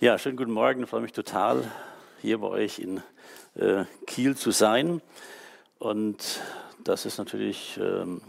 [0.00, 0.84] Ja, schönen guten Morgen.
[0.84, 1.68] Ich freue mich total,
[2.22, 3.02] hier bei euch in
[3.56, 5.02] äh, Kiel zu sein.
[5.80, 6.40] Und
[6.84, 8.20] das ist natürlich ähm,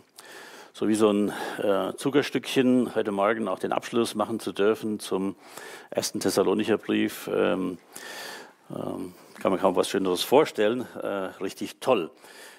[0.73, 5.35] so wie so ein äh, Zuckerstückchen, heute Morgen auch den Abschluss machen zu dürfen zum
[5.91, 7.29] ersten Thessalonicher Brief.
[7.31, 7.77] Ähm,
[8.71, 10.87] ähm, kann man kaum was Schöneres vorstellen.
[10.99, 11.05] Äh,
[11.39, 12.09] richtig toll.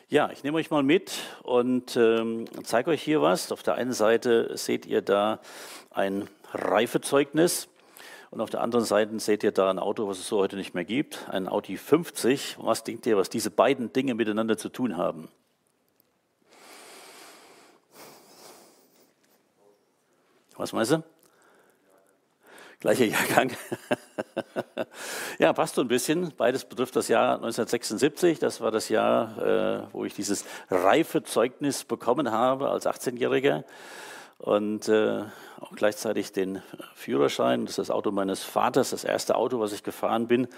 [0.08, 3.50] Ja, ich nehme euch mal mit und ähm, zeige euch hier was.
[3.50, 5.40] Auf der einen Seite seht ihr da
[5.90, 7.66] ein Reifezeugnis
[8.30, 10.72] und auf der anderen Seite seht ihr da ein Auto, was es so heute nicht
[10.72, 12.58] mehr gibt, ein Audi 50.
[12.60, 15.28] Was denkt ihr, was diese beiden Dinge miteinander zu tun haben?
[20.56, 21.02] Was meinst du?
[22.78, 23.50] Gleicher Jahrgang.
[25.38, 26.32] ja, passt so ein bisschen.
[26.36, 28.38] Beides betrifft das Jahr 1976.
[28.38, 33.64] Das war das Jahr, äh, wo ich dieses Reifezeugnis bekommen habe als 18-Jähriger
[34.40, 35.22] und äh,
[35.60, 36.62] auch gleichzeitig den
[36.94, 37.66] Führerschein.
[37.66, 40.48] Das ist das Auto meines Vaters, das erste Auto, was ich gefahren bin.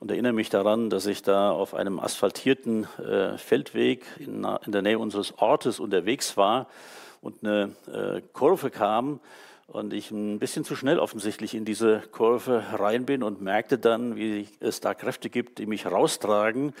[0.00, 4.82] Und erinnere mich daran, dass ich da auf einem asphaltierten äh, Feldweg in, in, der
[4.82, 6.66] Nähe unseres Ortes unterwegs war
[7.20, 9.20] und eine äh, Kurve kam
[9.70, 14.16] und ich ein bisschen zu schnell offensichtlich in diese Kurve rein bin und merkte dann,
[14.16, 16.74] wie es da Kräfte gibt, die mich raustragen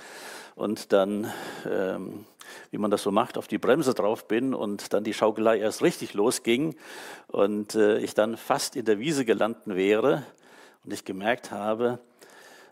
[0.56, 1.32] und dann,
[1.70, 2.24] ähm,
[2.72, 5.82] wie man das so macht, auf die Bremse drauf bin und dann die Schaukelei erst
[5.82, 6.74] richtig losging
[7.28, 10.24] und äh, ich dann fast in der Wiese gelandet wäre
[10.84, 12.00] und ich gemerkt habe,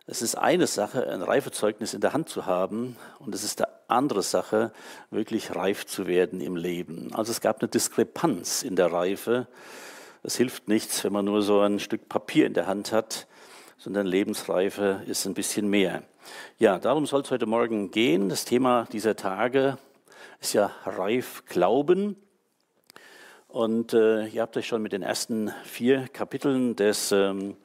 [0.06, 3.72] es ist eine Sache, ein Reifezeugnis in der Hand zu haben und es ist eine
[3.86, 4.72] andere Sache,
[5.10, 7.10] wirklich reif zu werden im Leben.
[7.14, 9.46] Also es gab eine Diskrepanz in der Reife
[10.28, 13.26] es hilft nichts, wenn man nur so ein Stück Papier in der Hand hat,
[13.78, 16.02] sondern Lebensreife ist ein bisschen mehr.
[16.58, 18.28] Ja, darum soll es heute Morgen gehen.
[18.28, 19.78] Das Thema dieser Tage
[20.38, 22.14] ist ja reif Glauben.
[23.46, 27.56] Und äh, ihr habt euch schon mit den ersten vier Kapiteln des ähm,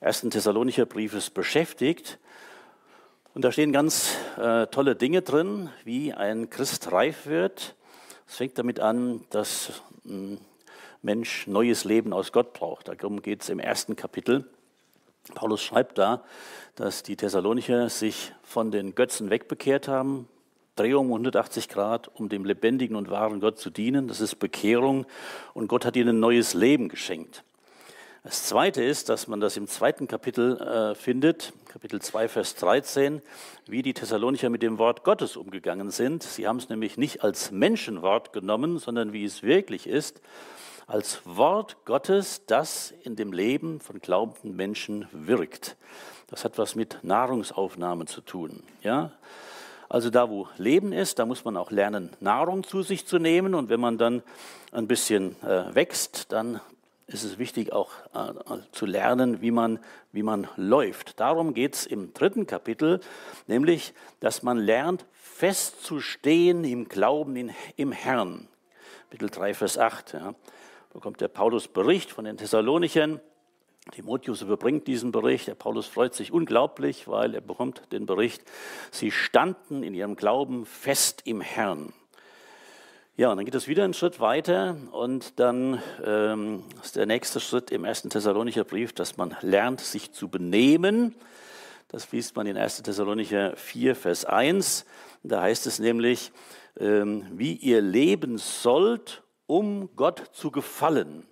[0.00, 2.18] ersten Thessalonicher Briefes beschäftigt.
[3.32, 7.76] Und da stehen ganz äh, tolle Dinge drin, wie ein Christ reif wird.
[8.26, 10.38] Es fängt damit an, dass mh, hm,
[11.02, 12.88] Mensch neues Leben aus Gott braucht.
[12.88, 14.44] Darum geht es im ersten Kapitel.
[15.34, 16.24] Paulus schreibt da,
[16.74, 20.28] dass die Thessalonicher sich von den Götzen wegbekehrt haben,
[20.76, 24.08] Drehung 180 Grad, um dem lebendigen und wahren Gott zu dienen.
[24.08, 25.06] Das ist Bekehrung
[25.54, 27.42] und Gott hat ihnen ein neues Leben geschenkt.
[28.24, 33.22] Das Zweite ist, dass man das im zweiten Kapitel äh, findet, Kapitel 2, Vers 13,
[33.66, 36.22] wie die Thessalonicher mit dem Wort Gottes umgegangen sind.
[36.22, 40.20] Sie haben es nämlich nicht als Menschenwort genommen, sondern wie es wirklich ist
[40.88, 45.76] als Wort Gottes, das in dem Leben von glaubenden Menschen wirkt.
[46.28, 48.62] Das hat was mit Nahrungsaufnahme zu tun.
[48.82, 49.12] Ja?
[49.90, 53.54] Also da, wo Leben ist, da muss man auch lernen, Nahrung zu sich zu nehmen.
[53.54, 54.22] Und wenn man dann
[54.72, 56.58] ein bisschen äh, wächst, dann
[57.06, 59.80] ist es wichtig auch äh, zu lernen, wie man,
[60.12, 61.20] wie man läuft.
[61.20, 63.00] Darum geht es im dritten Kapitel,
[63.46, 68.48] nämlich, dass man lernt, festzustehen im Glauben in, im Herrn.
[69.10, 70.12] Kapitel 3, Vers 8.
[70.14, 70.34] Ja
[70.98, 73.20] bekommt der Paulus Bericht von den Thessalonichern.
[73.92, 75.46] Timotheus überbringt diesen Bericht.
[75.46, 78.42] Der Paulus freut sich unglaublich, weil er bekommt den Bericht.
[78.90, 81.92] Sie standen in ihrem Glauben fest im Herrn.
[83.16, 87.38] Ja, und dann geht es wieder einen Schritt weiter und dann ähm, ist der nächste
[87.38, 91.14] Schritt im ersten Thessalonicher Brief, dass man lernt, sich zu benehmen.
[91.86, 92.82] Das liest man in 1.
[92.82, 94.84] Thessalonicher 4, Vers 1.
[95.22, 96.32] Da heißt es nämlich,
[96.76, 101.26] ähm, wie ihr leben sollt um Gott zu gefallen.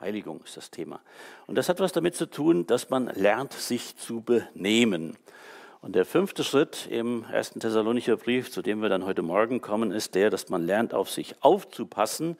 [0.00, 1.00] Heiligung ist das Thema.
[1.46, 5.18] Und das hat was damit zu tun, dass man lernt, sich zu benehmen.
[5.80, 9.90] Und der fünfte Schritt im ersten Thessalonicher Brief, zu dem wir dann heute Morgen kommen,
[9.90, 12.36] ist der, dass man lernt, auf sich aufzupassen.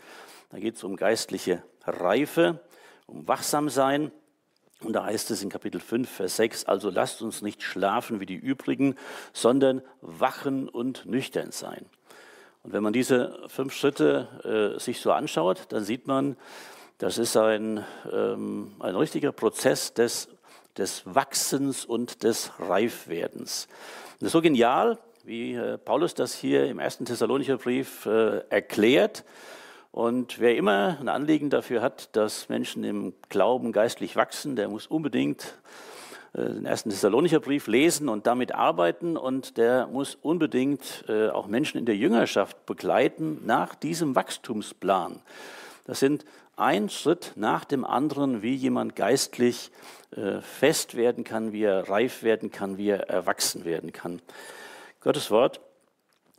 [0.51, 2.61] Da geht es um geistliche Reife,
[3.07, 4.13] um Wachsamsein.
[4.81, 8.27] Und da heißt es in Kapitel 5, Vers 6, also lasst uns nicht schlafen wie
[8.27, 8.95] die übrigen,
[9.33, 11.87] sondern wachen und nüchtern sein.
[12.69, 16.37] Und wenn man diese fünf Schritte äh, sich so anschaut, dann sieht man,
[16.99, 20.29] das ist ein, ähm, ein richtiger Prozess des,
[20.77, 23.69] des Wachsens und des Reifwerdens.
[24.13, 28.41] Und das ist so genial, wie äh, Paulus das hier im ersten Thessalonicher Brief äh,
[28.51, 29.25] erklärt.
[29.91, 34.87] Und wer immer ein Anliegen dafür hat, dass Menschen im Glauben geistlich wachsen, der muss
[34.87, 35.57] unbedingt
[36.35, 41.79] den ersten Thessalonicher Brief lesen und damit arbeiten und der muss unbedingt äh, auch Menschen
[41.79, 45.21] in der Jüngerschaft begleiten nach diesem Wachstumsplan.
[45.87, 46.25] Das sind
[46.57, 49.71] ein Schritt nach dem anderen, wie jemand geistlich
[50.11, 54.21] äh, fest werden kann, wie er reif werden kann, wie er erwachsen werden kann.
[55.01, 55.61] Gottes Wort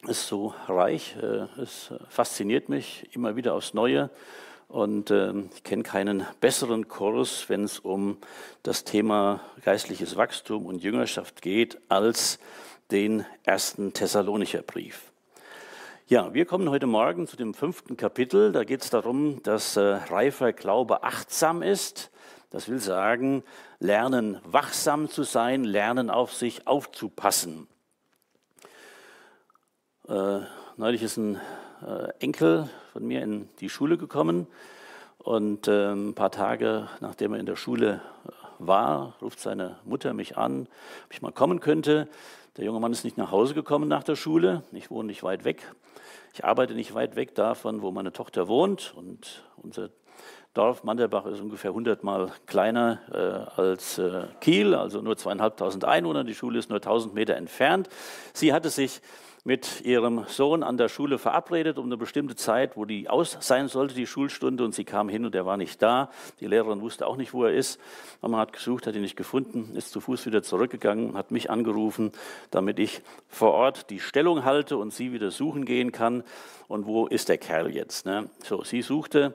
[0.07, 1.17] ist so reich,
[1.61, 4.09] es fasziniert mich immer wieder aufs Neue.
[4.69, 8.19] Und äh, ich kenne keinen besseren Kurs, wenn es um
[8.61, 12.37] das Thema geistliches Wachstum und Jüngerschaft geht, als
[12.91, 15.11] den ersten Thessalonicher Brief.
[16.07, 18.51] Ja, wir kommen heute Morgen zu dem fünften Kapitel.
[18.51, 22.11] Da geht es darum, dass äh, reifer Glaube achtsam ist.
[22.51, 23.43] Das will sagen,
[23.79, 27.67] lernen wachsam zu sein, lernen auf sich aufzupassen.
[30.07, 30.41] Äh,
[30.77, 31.41] neulich ist ein
[31.83, 32.69] äh, Enkel
[32.99, 34.45] von mir in die Schule gekommen
[35.19, 40.13] und äh, ein paar Tage nachdem er in der Schule äh, war, ruft seine Mutter
[40.13, 40.67] mich an,
[41.05, 42.09] ob ich mal kommen könnte.
[42.57, 44.63] Der junge Mann ist nicht nach Hause gekommen nach der Schule.
[44.73, 45.63] Ich wohne nicht weit weg.
[46.33, 48.93] Ich arbeite nicht weit weg davon, wo meine Tochter wohnt.
[48.97, 49.91] Und unser
[50.53, 56.25] Dorf Mandelbach ist ungefähr 100 Mal kleiner äh, als äh, Kiel, also nur zweieinhalbtausend Einwohner.
[56.25, 57.87] Die Schule ist nur 1000 Meter entfernt.
[58.33, 58.99] Sie hatte sich
[59.49, 63.67] mit ihrem Sohn an der Schule verabredet um eine bestimmte Zeit, wo die aus sein
[63.67, 66.11] sollte, die Schulstunde, und sie kam hin und er war nicht da.
[66.39, 67.79] Die Lehrerin wusste auch nicht, wo er ist.
[68.21, 72.11] Mama hat gesucht, hat ihn nicht gefunden, ist zu Fuß wieder zurückgegangen, hat mich angerufen,
[72.51, 76.23] damit ich vor Ort die Stellung halte und sie wieder suchen gehen kann.
[76.67, 78.05] Und wo ist der Kerl jetzt?
[78.05, 78.29] Ne?
[78.43, 79.33] So, sie suchte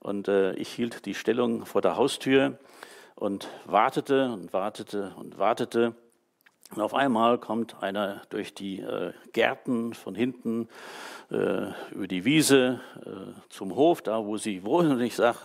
[0.00, 2.58] und äh, ich hielt die Stellung vor der Haustür
[3.14, 5.94] und wartete und wartete und wartete.
[6.74, 10.68] Und auf einmal kommt einer durch die äh, Gärten von hinten
[11.30, 13.10] äh, über die Wiese äh,
[13.50, 14.92] zum Hof, da wo sie wohnen.
[14.92, 15.36] Und ich sage,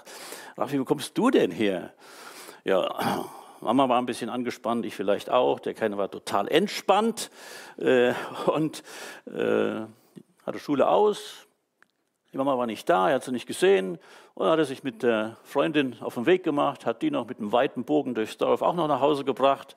[0.56, 1.94] Raffi, wo kommst du denn her?
[2.64, 3.26] Ja,
[3.62, 5.60] Mama war ein bisschen angespannt, ich vielleicht auch.
[5.60, 7.30] Der Kleine war total entspannt
[7.76, 8.14] äh,
[8.46, 8.84] und
[9.26, 9.82] äh,
[10.46, 11.46] hatte Schule aus.
[12.32, 13.98] Die Mama war nicht da, er hat sie nicht gesehen.
[14.34, 17.28] Und dann hat er sich mit der Freundin auf den Weg gemacht, hat die noch
[17.28, 19.76] mit einem weiten Bogen durchs Dorf auch noch nach Hause gebracht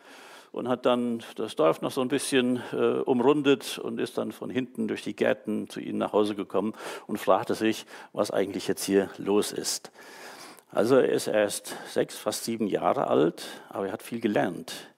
[0.53, 4.51] und hat dann das Dorf noch so ein bisschen äh, umrundet und ist dann von
[4.51, 6.75] hinten durch die Gärten zu ihnen nach Hause gekommen
[7.07, 9.91] und fragte sich, was eigentlich jetzt hier los ist.
[10.73, 14.90] Also er ist erst sechs, fast sieben Jahre alt, aber er hat viel gelernt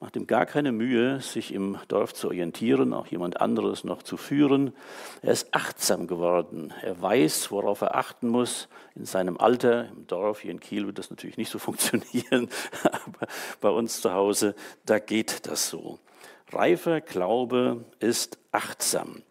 [0.00, 4.16] macht ihm gar keine Mühe, sich im Dorf zu orientieren, auch jemand anderes noch zu
[4.16, 4.72] führen.
[5.20, 6.72] Er ist achtsam geworden.
[6.82, 9.88] Er weiß, worauf er achten muss in seinem Alter.
[9.90, 12.48] Im Dorf, hier in Kiel, wird das natürlich nicht so funktionieren,
[12.82, 13.26] aber
[13.60, 14.54] bei uns zu Hause,
[14.86, 15.98] da geht das so.
[16.50, 19.22] Reifer Glaube ist achtsam.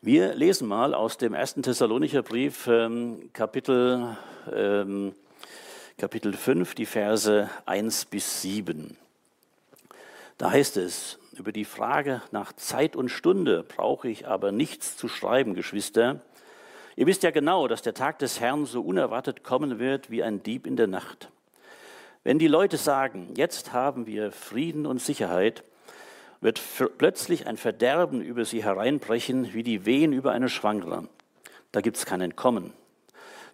[0.00, 4.16] Wir lesen mal aus dem ersten Thessalonicher Brief, ähm, Kapitel,
[4.54, 5.12] ähm,
[5.98, 8.96] Kapitel 5, die Verse 1 bis 7.
[10.38, 15.08] Da heißt es, über die Frage nach Zeit und Stunde brauche ich aber nichts zu
[15.08, 16.20] schreiben, Geschwister.
[16.94, 20.42] Ihr wisst ja genau, dass der Tag des Herrn so unerwartet kommen wird wie ein
[20.42, 21.30] Dieb in der Nacht.
[22.22, 25.62] Wenn die Leute sagen, jetzt haben wir Frieden und Sicherheit,
[26.40, 26.60] wird
[26.98, 31.08] plötzlich ein Verderben über sie hereinbrechen, wie die Wehen über eine Schwangere.
[31.72, 32.74] Da gibt es kein Entkommen.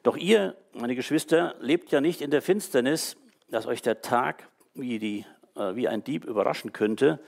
[0.02, 3.16] Doch ihr, meine Geschwister, lebt ja nicht in der Finsternis,
[3.50, 5.24] dass euch der Tag wie die
[5.56, 7.20] äh, wie ein Dieb überraschen könnte.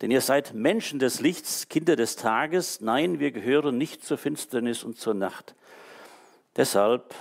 [0.00, 2.80] Denn ihr seid Menschen des Lichts, Kinder des Tages.
[2.80, 5.54] Nein, wir gehören nicht zur Finsternis und zur Nacht.
[6.56, 7.14] Deshalb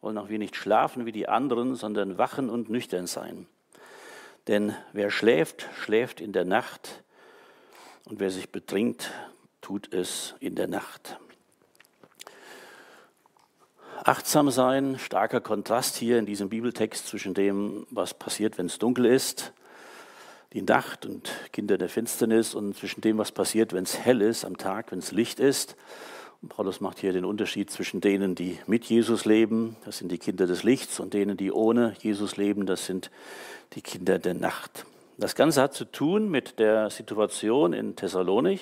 [0.00, 3.46] wollen auch wir nicht schlafen wie die anderen, sondern wachen und nüchtern sein.
[4.48, 7.02] Denn wer schläft, schläft in der Nacht.
[8.04, 9.10] Und wer sich betrinkt,
[9.60, 11.18] tut es in der Nacht.
[14.04, 19.06] Achtsam sein, starker Kontrast hier in diesem Bibeltext zwischen dem, was passiert, wenn es dunkel
[19.06, 19.52] ist,
[20.52, 24.44] die Nacht und Kinder der Finsternis und zwischen dem, was passiert, wenn es hell ist
[24.44, 25.76] am Tag, wenn es Licht ist.
[26.42, 30.18] Und Paulus macht hier den Unterschied zwischen denen, die mit Jesus leben, das sind die
[30.18, 33.10] Kinder des Lichts, und denen, die ohne Jesus leben, das sind
[33.72, 34.86] die Kinder der Nacht.
[35.18, 38.60] Das Ganze hat zu tun mit der Situation in Thessalonik.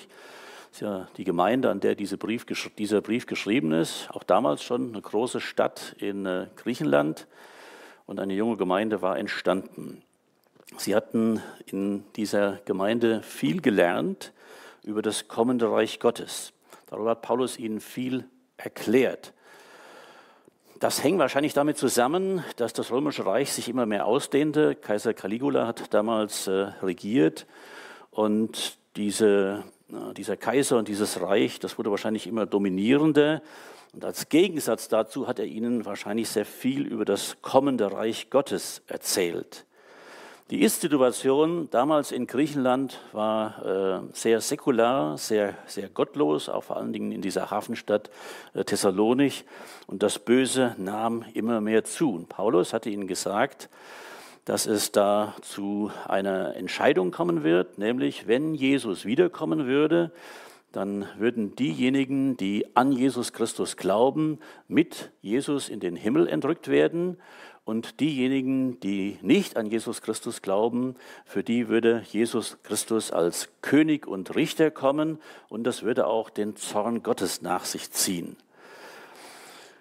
[0.70, 2.46] Das ist ja die Gemeinde, an der diese Brief,
[2.78, 4.08] dieser Brief geschrieben ist.
[4.10, 7.26] Auch damals schon eine große Stadt in äh, Griechenland.
[8.06, 10.02] Und eine junge Gemeinde war entstanden.
[10.76, 14.32] Sie hatten in dieser Gemeinde viel gelernt
[14.82, 16.52] über das kommende Reich Gottes.
[16.86, 18.24] Darüber hat Paulus ihnen viel
[18.56, 19.32] erklärt.
[20.80, 24.74] Das hängt wahrscheinlich damit zusammen, dass das römische Reich sich immer mehr ausdehnte.
[24.74, 27.46] Kaiser Caligula hat damals äh, regiert
[28.10, 33.40] und diese, äh, dieser Kaiser und dieses Reich, das wurde wahrscheinlich immer dominierender.
[33.92, 38.82] Und als Gegensatz dazu hat er ihnen wahrscheinlich sehr viel über das kommende Reich Gottes
[38.86, 39.64] erzählt.
[40.50, 46.92] Die Ist-Situation damals in Griechenland war äh, sehr säkular, sehr, sehr gottlos, auch vor allen
[46.92, 48.10] Dingen in dieser Hafenstadt
[48.52, 49.46] äh, Thessalonich.
[49.86, 52.14] Und das Böse nahm immer mehr zu.
[52.14, 53.70] Und Paulus hatte ihnen gesagt,
[54.44, 60.10] dass es da zu einer Entscheidung kommen wird, nämlich wenn Jesus wiederkommen würde,
[60.72, 67.16] dann würden diejenigen, die an Jesus Christus glauben, mit Jesus in den Himmel entrückt werden.
[67.64, 74.06] Und diejenigen, die nicht an Jesus Christus glauben, für die würde Jesus Christus als König
[74.06, 75.18] und Richter kommen
[75.48, 78.36] und das würde auch den Zorn Gottes nach sich ziehen.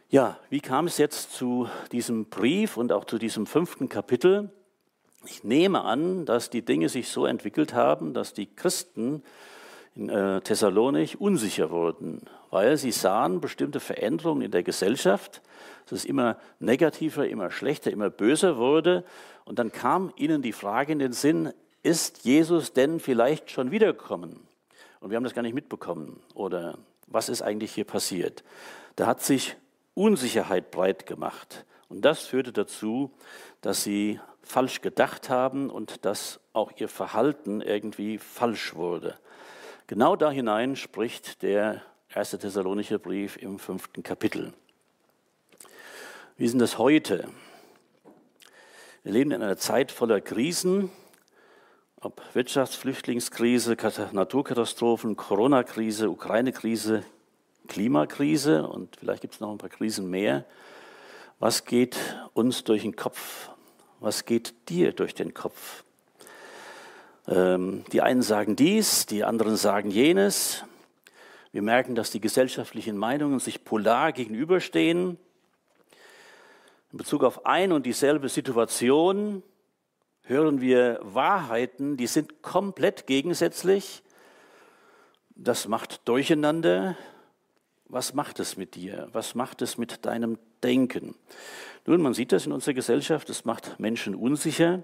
[0.09, 4.51] Ja, wie kam es jetzt zu diesem Brief und auch zu diesem fünften Kapitel?
[5.25, 9.23] Ich nehme an, dass die Dinge sich so entwickelt haben, dass die Christen
[9.95, 15.41] in äh, Thessalonich unsicher wurden, weil sie sahen bestimmte Veränderungen in der Gesellschaft,
[15.85, 19.03] dass es immer negativer, immer schlechter, immer böser wurde.
[19.45, 24.39] Und dann kam ihnen die Frage in den Sinn, ist Jesus denn vielleicht schon wiedergekommen?
[24.99, 26.21] Und wir haben das gar nicht mitbekommen.
[26.33, 28.43] Oder was ist eigentlich hier passiert?
[28.95, 29.57] Da hat sich
[29.93, 31.65] Unsicherheit breit gemacht.
[31.89, 33.11] Und das führte dazu,
[33.61, 39.17] dass sie falsch gedacht haben und dass auch ihr Verhalten irgendwie falsch wurde.
[39.87, 44.53] Genau da hinein spricht der erste Thessalonische Brief im fünften Kapitel.
[46.37, 47.27] Wie ist denn das heute?
[49.03, 50.89] Wir leben in einer Zeit voller Krisen,
[51.99, 53.75] ob Wirtschaftsflüchtlingskrise,
[54.13, 57.03] Naturkatastrophen, Corona-Krise, Ukraine-Krise,
[57.67, 60.45] Klimakrise und vielleicht gibt es noch ein paar Krisen mehr.
[61.39, 61.97] Was geht
[62.33, 63.49] uns durch den Kopf?
[63.99, 65.83] Was geht dir durch den Kopf?
[67.27, 70.63] Ähm, die einen sagen dies, die anderen sagen jenes.
[71.51, 75.17] Wir merken, dass die gesellschaftlichen Meinungen sich polar gegenüberstehen.
[76.91, 79.41] In Bezug auf ein und dieselbe Situation
[80.23, 84.03] hören wir Wahrheiten, die sind komplett gegensätzlich.
[85.35, 86.97] Das macht Durcheinander.
[87.85, 89.09] Was macht es mit dir?
[89.11, 91.15] Was macht es mit deinem Denken?
[91.85, 94.83] Nun, man sieht das in unserer Gesellschaft, es macht Menschen unsicher.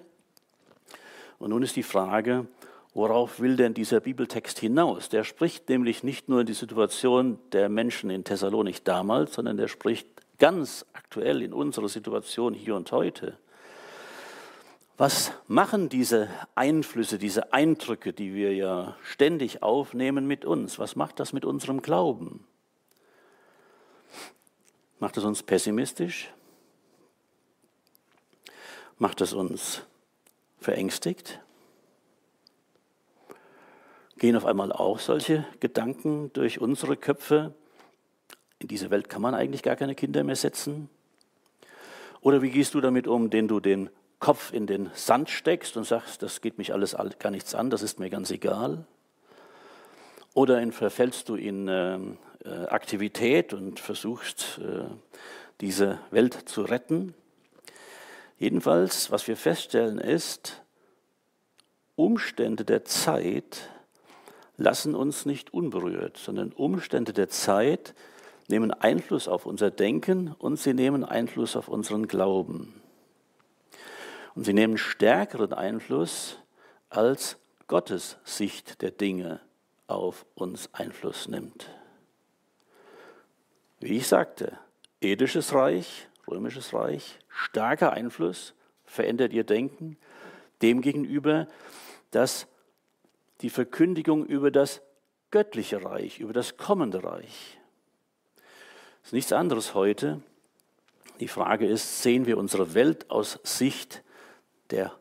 [1.39, 2.45] Und nun ist die Frage,
[2.93, 5.09] worauf will denn dieser Bibeltext hinaus?
[5.09, 10.07] Der spricht nämlich nicht nur die Situation der Menschen in Thessalonik damals, sondern der spricht
[10.37, 13.37] ganz aktuell in unserer Situation hier und heute.
[14.97, 20.77] Was machen diese Einflüsse, diese Eindrücke, die wir ja ständig aufnehmen mit uns?
[20.77, 22.45] Was macht das mit unserem Glauben?
[24.99, 26.29] Macht es uns pessimistisch?
[28.97, 29.83] Macht es uns
[30.59, 31.39] verängstigt?
[34.17, 37.53] Gehen auf einmal auch solche Gedanken durch unsere Köpfe?
[38.59, 40.89] In diese Welt kann man eigentlich gar keine Kinder mehr setzen?
[42.21, 43.89] Oder wie gehst du damit um, den du den
[44.19, 47.81] Kopf in den Sand steckst und sagst, das geht mich alles gar nichts an, das
[47.81, 48.85] ist mir ganz egal?
[50.33, 51.95] Oder verfällst du in äh,
[52.45, 54.83] äh, Aktivität und versuchst, äh,
[55.61, 57.13] diese Welt zu retten?
[58.39, 60.63] Jedenfalls, was wir feststellen ist,
[61.95, 63.69] Umstände der Zeit
[64.55, 67.93] lassen uns nicht unberührt, sondern Umstände der Zeit
[68.47, 72.81] nehmen Einfluss auf unser Denken und sie nehmen Einfluss auf unseren Glauben.
[74.35, 76.37] Und sie nehmen stärkeren Einfluss,
[76.89, 79.41] als Gottes Sicht der Dinge
[79.87, 81.69] auf uns Einfluss nimmt.
[83.81, 84.57] Wie ich sagte,
[85.01, 88.53] edisches Reich römisches Reich, starker Einfluss,
[88.85, 89.97] verändert ihr Denken,
[90.61, 91.47] demgegenüber,
[92.11, 92.47] dass
[93.41, 94.81] die Verkündigung über das
[95.31, 97.59] göttliche Reich, über das kommende Reich.
[99.03, 100.21] Ist nichts anderes heute.
[101.19, 104.03] Die Frage ist, sehen wir unsere Welt aus Sicht
[104.71, 104.93] der,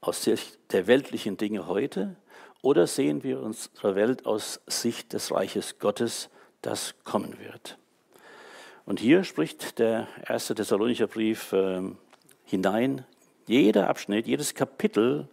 [0.00, 2.16] aus Sicht der weltlichen Dinge heute
[2.62, 6.30] oder sehen wir unsere Welt aus Sicht des Reiches Gottes,
[6.62, 7.79] das kommen wird?
[8.84, 11.82] Und hier spricht der erste Thessalonicher Brief äh,
[12.44, 13.04] hinein.
[13.46, 15.28] Jeder Abschnitt, jedes Kapitel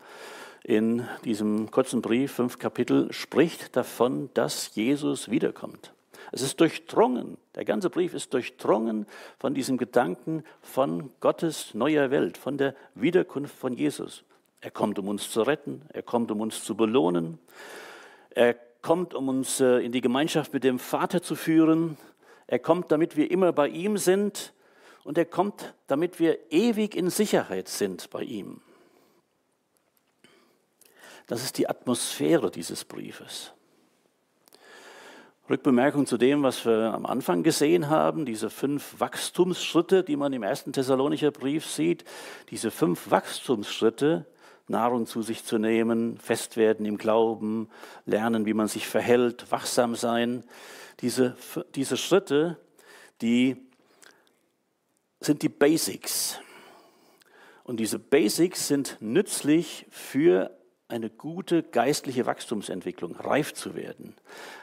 [0.63, 5.93] in diesem kurzen Brief, fünf Kapitel, spricht davon, dass Jesus wiederkommt.
[6.31, 9.05] Es ist durchdrungen, der ganze Brief ist durchdrungen
[9.39, 14.23] von diesem Gedanken von Gottes neuer Welt, von der Wiederkunft von Jesus.
[14.59, 17.39] Er kommt, um uns zu retten, er kommt, um uns zu belohnen,
[18.31, 21.97] er kommt, um uns äh, in die Gemeinschaft mit dem Vater zu führen,
[22.47, 24.53] er kommt, damit wir immer bei ihm sind
[25.03, 28.61] und er kommt, damit wir ewig in Sicherheit sind bei ihm.
[31.27, 33.51] Das ist die Atmosphäre dieses Briefes.
[35.49, 40.43] Rückbemerkung zu dem, was wir am Anfang gesehen haben, diese fünf Wachstumsschritte, die man im
[40.43, 42.03] ersten Thessalonicher Brief sieht,
[42.49, 44.25] diese fünf Wachstumsschritte,
[44.67, 47.69] Nahrung zu sich zu nehmen, festwerden im Glauben,
[48.05, 50.43] lernen, wie man sich verhält, wachsam sein,
[50.99, 51.37] diese,
[51.75, 52.57] diese Schritte,
[53.21, 53.57] die
[55.19, 56.39] sind die Basics.
[57.63, 60.57] Und diese Basics sind nützlich für
[60.87, 64.15] eine gute geistliche Wachstumsentwicklung, reif zu werden.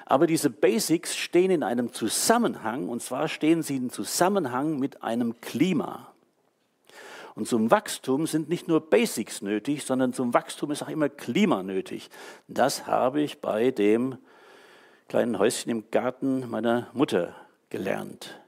[0.06, 5.40] Aber diese Basics stehen in einem Zusammenhang, und zwar stehen sie in Zusammenhang mit einem
[5.40, 6.13] Klima.
[7.34, 11.62] Und zum Wachstum sind nicht nur Basics nötig, sondern zum Wachstum ist auch immer Klima
[11.62, 12.08] nötig.
[12.46, 14.18] Das habe ich bei dem
[15.08, 17.34] kleinen Häuschen im Garten meiner Mutter
[17.70, 18.40] gelernt.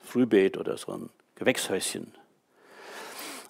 [0.00, 2.12] Frühbeet oder so ein Gewächshäuschen.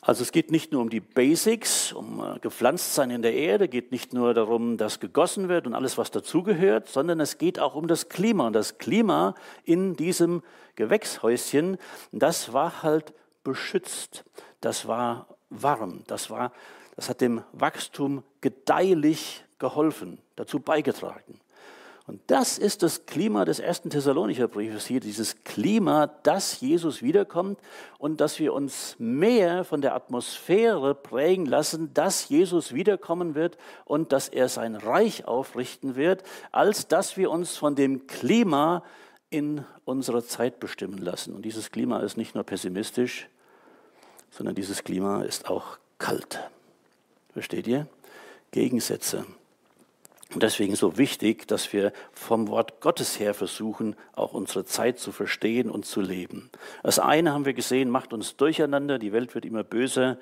[0.07, 3.67] Also es geht nicht nur um die Basics, um äh, gepflanzt sein in der Erde,
[3.67, 7.75] geht nicht nur darum, dass gegossen wird und alles, was dazugehört, sondern es geht auch
[7.75, 8.47] um das Klima.
[8.47, 10.45] Und das Klima in diesem
[10.77, 11.77] Gewächshäuschen,
[12.13, 13.15] das war halt
[13.47, 14.25] beschützt,
[14.61, 16.53] das war warm, das, war,
[16.97, 21.39] das hat dem Wachstum gedeihlich geholfen, dazu beigetragen.
[22.09, 27.61] Und das ist das Klima des ersten Thessalonicher Briefes hier, dieses Klima, dass Jesus wiederkommt
[27.99, 34.11] und dass wir uns mehr von der Atmosphäre prägen lassen, dass Jesus wiederkommen wird und
[34.11, 38.83] dass er sein Reich aufrichten wird, als dass wir uns von dem Klima
[39.31, 41.35] in unserer Zeit bestimmen lassen.
[41.35, 43.29] Und dieses Klima ist nicht nur pessimistisch,
[44.37, 46.41] sondern dieses Klima ist auch kalt.
[47.33, 47.87] Versteht ihr?
[48.51, 49.25] Gegensätze.
[50.35, 55.13] Und deswegen so wichtig, dass wir vom Wort Gottes her versuchen, auch unsere Zeit zu
[55.13, 56.51] verstehen und zu leben.
[56.83, 60.19] Das eine haben wir gesehen, macht uns durcheinander, die Welt wird immer böser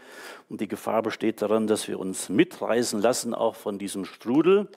[0.49, 4.69] und die Gefahr besteht daran, dass wir uns mitreißen lassen, auch von diesem Strudel.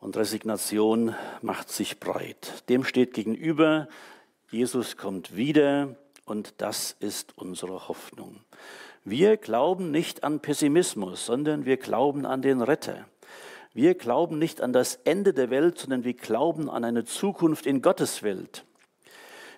[0.00, 2.68] Und Resignation macht sich breit.
[2.68, 3.88] Dem steht gegenüber,
[4.50, 5.94] Jesus kommt wieder
[6.24, 8.40] und das ist unsere Hoffnung.
[9.04, 13.06] Wir glauben nicht an Pessimismus, sondern wir glauben an den Retter.
[13.74, 17.82] Wir glauben nicht an das Ende der Welt, sondern wir glauben an eine Zukunft in
[17.82, 18.64] Gottes Welt.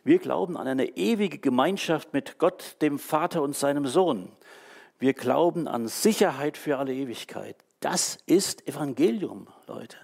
[0.05, 4.33] Wir glauben an eine ewige Gemeinschaft mit Gott, dem Vater und seinem Sohn.
[4.99, 7.57] Wir glauben an Sicherheit für alle Ewigkeit.
[7.81, 9.99] Das ist Evangelium, Leute.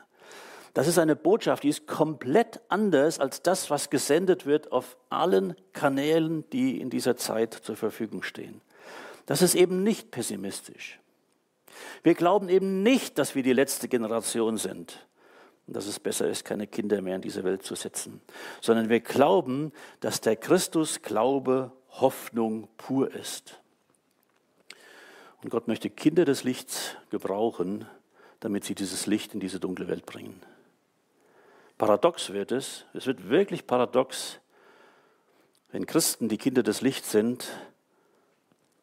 [0.74, 5.54] Das ist eine Botschaft, die ist komplett anders als das, was gesendet wird auf allen
[5.72, 8.62] Kanälen, die in dieser Zeit zur Verfügung stehen.
[9.26, 10.98] Das ist eben nicht pessimistisch.
[12.02, 15.06] Wir glauben eben nicht, dass wir die letzte Generation sind
[15.66, 18.20] und dass es besser ist, keine Kinder mehr in diese Welt zu setzen,
[18.60, 23.60] sondern wir glauben, dass der Christusglaube Hoffnung pur ist.
[25.42, 27.86] Und Gott möchte Kinder des Lichts gebrauchen,
[28.40, 30.40] damit sie dieses Licht in diese dunkle Welt bringen.
[31.78, 34.38] Paradox wird es, es wird wirklich paradox,
[35.70, 37.48] wenn Christen, die Kinder des Lichts sind,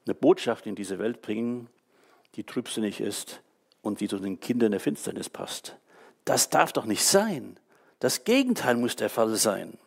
[0.06, 1.70] eine Botschaft in diese Welt bringen,
[2.36, 3.42] die trübsinnig ist
[3.82, 5.78] und die zu den Kindern der Finsternis passt.
[6.26, 7.60] Das darf doch nicht sein.
[8.00, 9.78] Das Gegenteil muss der Fall sein.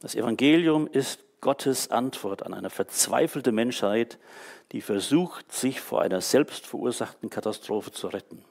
[0.00, 4.18] Das Evangelium ist Gottes Antwort an eine verzweifelte Menschheit,
[4.72, 8.44] die versucht, sich vor einer selbst verursachten Katastrophe zu retten.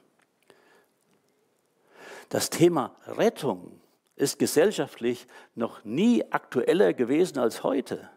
[2.33, 3.79] Das Thema Rettung
[4.15, 8.09] ist gesellschaftlich noch nie aktueller gewesen als heute.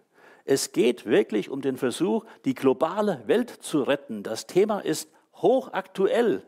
[0.46, 4.22] Es geht wirklich um den Versuch, die globale Welt zu retten.
[4.22, 6.42] Das Thema ist hochaktuell.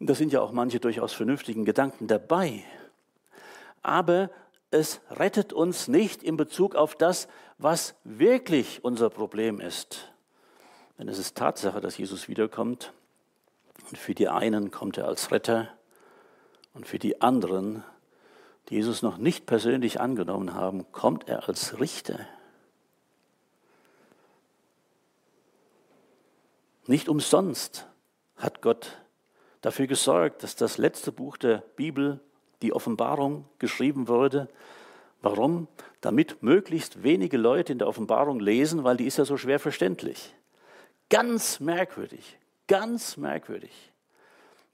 [0.00, 2.64] da sind ja auch manche durchaus vernünftigen Gedanken dabei.
[3.80, 4.28] Aber
[4.72, 7.28] es rettet uns nicht in Bezug auf das,
[7.58, 10.12] was wirklich unser Problem ist.
[10.98, 12.92] Denn es ist Tatsache, dass Jesus wiederkommt.
[13.90, 15.68] Und für die einen kommt er als Retter
[16.74, 17.82] und für die anderen
[18.70, 22.20] die Jesus noch nicht persönlich angenommen haben, kommt er als Richter.
[26.86, 27.86] Nicht umsonst
[28.36, 28.98] hat Gott
[29.60, 32.20] dafür gesorgt, dass das letzte Buch der Bibel,
[32.62, 34.48] die Offenbarung, geschrieben wurde.
[35.20, 35.68] Warum?
[36.00, 40.34] Damit möglichst wenige Leute in der Offenbarung lesen, weil die ist ja so schwer verständlich.
[41.10, 42.38] Ganz merkwürdig,
[42.70, 43.72] ganz merkwürdig.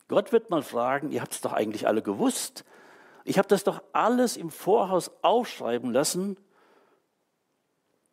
[0.09, 2.65] Gott wird mal fragen, ihr habt es doch eigentlich alle gewusst,
[3.25, 6.37] ich habe das doch alles im Voraus aufschreiben lassen.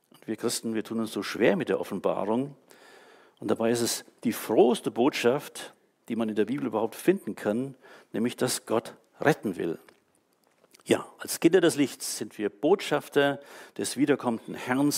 [0.09, 2.55] Und wir Christen, wir tun uns so schwer mit der Offenbarung.
[3.39, 5.75] Und dabei ist es die frohste Botschaft,
[6.07, 7.75] die man in der Bibel überhaupt finden kann,
[8.11, 9.77] nämlich dass Gott retten will.
[10.85, 13.39] Ja, als Kinder des Lichts sind wir Botschafter
[13.77, 14.91] des wiederkommenden Herrn.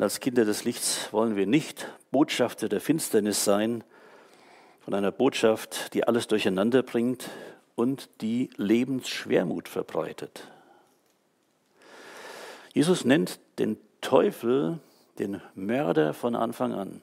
[0.00, 3.84] Und als Kinder des Lichts wollen wir nicht Botschafter der Finsternis sein,
[4.80, 7.28] von einer Botschaft, die alles durcheinander bringt,
[7.74, 10.48] und die Lebensschwermut verbreitet.
[12.72, 14.78] Jesus nennt den Teufel
[15.18, 17.02] den Mörder von Anfang an.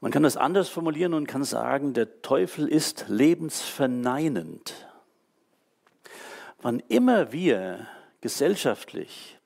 [0.00, 4.74] Man kann das anders formulieren und kann sagen, der Teufel ist lebensverneinend.
[6.62, 7.86] Wann immer wir
[8.20, 9.38] gesellschaftlich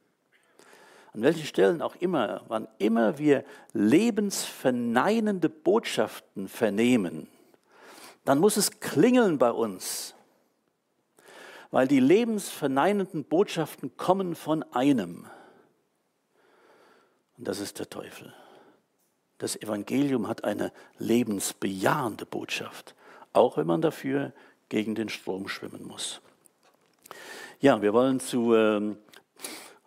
[1.18, 7.26] an welchen Stellen auch immer, wann immer wir lebensverneinende Botschaften vernehmen,
[8.24, 10.14] dann muss es klingeln bei uns,
[11.72, 15.26] weil die lebensverneinenden Botschaften kommen von einem.
[17.36, 18.32] Und das ist der Teufel.
[19.38, 22.94] Das Evangelium hat eine lebensbejahende Botschaft,
[23.32, 24.32] auch wenn man dafür
[24.68, 26.20] gegen den Strom schwimmen muss.
[27.58, 28.98] Ja, wir wollen zu ähm,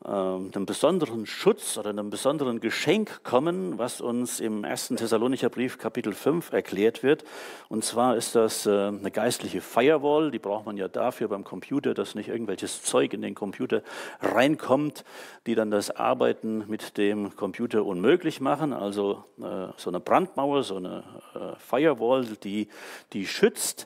[0.03, 4.89] einem besonderen Schutz oder einem besonderen Geschenk kommen, was uns im 1.
[4.97, 7.23] Thessalonicher Brief Kapitel 5 erklärt wird.
[7.69, 11.93] Und zwar ist das äh, eine geistliche Firewall, die braucht man ja dafür beim Computer,
[11.93, 13.83] dass nicht irgendwelches Zeug in den Computer
[14.21, 15.03] reinkommt,
[15.45, 18.73] die dann das Arbeiten mit dem Computer unmöglich machen.
[18.73, 21.03] Also äh, so eine Brandmauer, so eine
[21.35, 22.69] äh, Firewall, die,
[23.13, 23.85] die schützt.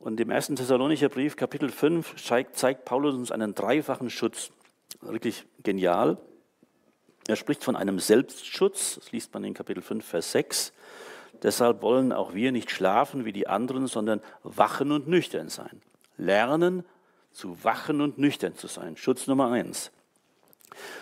[0.00, 0.48] Und im 1.
[0.48, 4.50] Thessalonicher Brief Kapitel 5 zeigt, zeigt Paulus uns einen dreifachen Schutz
[5.00, 6.18] wirklich genial.
[7.26, 10.72] Er spricht von einem Selbstschutz, das liest man in Kapitel 5, Vers 6.
[11.42, 15.80] Deshalb wollen auch wir nicht schlafen wie die anderen, sondern wachen und nüchtern sein.
[16.16, 16.84] Lernen
[17.32, 18.96] zu wachen und nüchtern zu sein.
[18.96, 19.90] Schutz Nummer eins.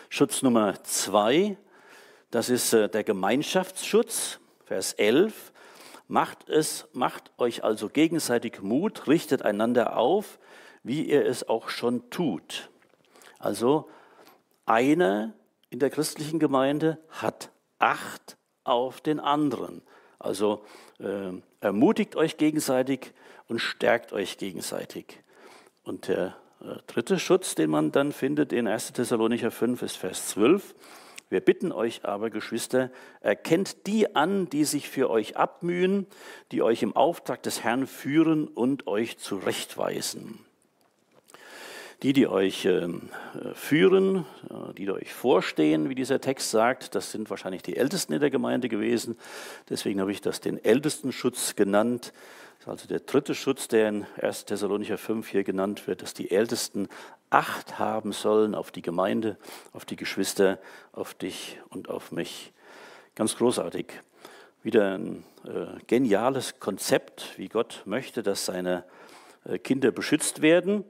[0.08, 1.56] Schutz Nummer zwei,
[2.30, 5.52] das ist äh, der Gemeinschaftsschutz, Vers 11.
[6.08, 10.38] Macht es, macht euch also gegenseitig Mut, richtet einander auf,
[10.82, 12.70] wie ihr es auch schon tut.
[13.42, 13.88] Also
[14.66, 15.34] einer
[15.68, 17.50] in der christlichen Gemeinde hat
[17.80, 19.82] Acht auf den anderen.
[20.20, 20.64] Also
[21.00, 23.12] äh, ermutigt euch gegenseitig
[23.48, 25.20] und stärkt euch gegenseitig.
[25.82, 28.92] Und der äh, dritte Schutz, den man dann findet in 1.
[28.92, 30.76] Thessalonicher 5, ist Vers 12.
[31.28, 36.06] Wir bitten euch aber, Geschwister, erkennt die an, die sich für euch abmühen,
[36.52, 40.38] die euch im Auftrag des Herrn führen und euch zurechtweisen.
[42.02, 43.10] Die, die euch ähm,
[43.54, 48.12] führen, äh, die, die euch vorstehen, wie dieser Text sagt, das sind wahrscheinlich die Ältesten
[48.12, 49.16] in der Gemeinde gewesen.
[49.68, 52.12] Deswegen habe ich das den Ältestenschutz genannt.
[52.58, 54.46] Das ist also der dritte Schutz, der in 1.
[54.46, 56.88] Thessalonicher 5 hier genannt wird, dass die Ältesten
[57.30, 59.38] Acht haben sollen auf die Gemeinde,
[59.72, 60.58] auf die Geschwister,
[60.92, 62.52] auf dich und auf mich.
[63.14, 63.86] Ganz großartig.
[64.64, 68.84] Wieder ein äh, geniales Konzept, wie Gott möchte, dass seine
[69.44, 70.84] äh, Kinder beschützt werden.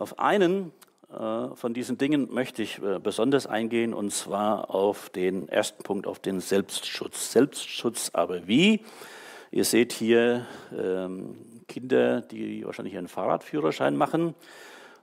[0.00, 0.72] Auf einen
[1.10, 6.06] äh, von diesen Dingen möchte ich äh, besonders eingehen, und zwar auf den ersten Punkt,
[6.06, 7.32] auf den Selbstschutz.
[7.32, 8.82] Selbstschutz aber wie?
[9.50, 11.36] Ihr seht hier ähm,
[11.68, 14.34] Kinder, die wahrscheinlich einen Fahrradführerschein machen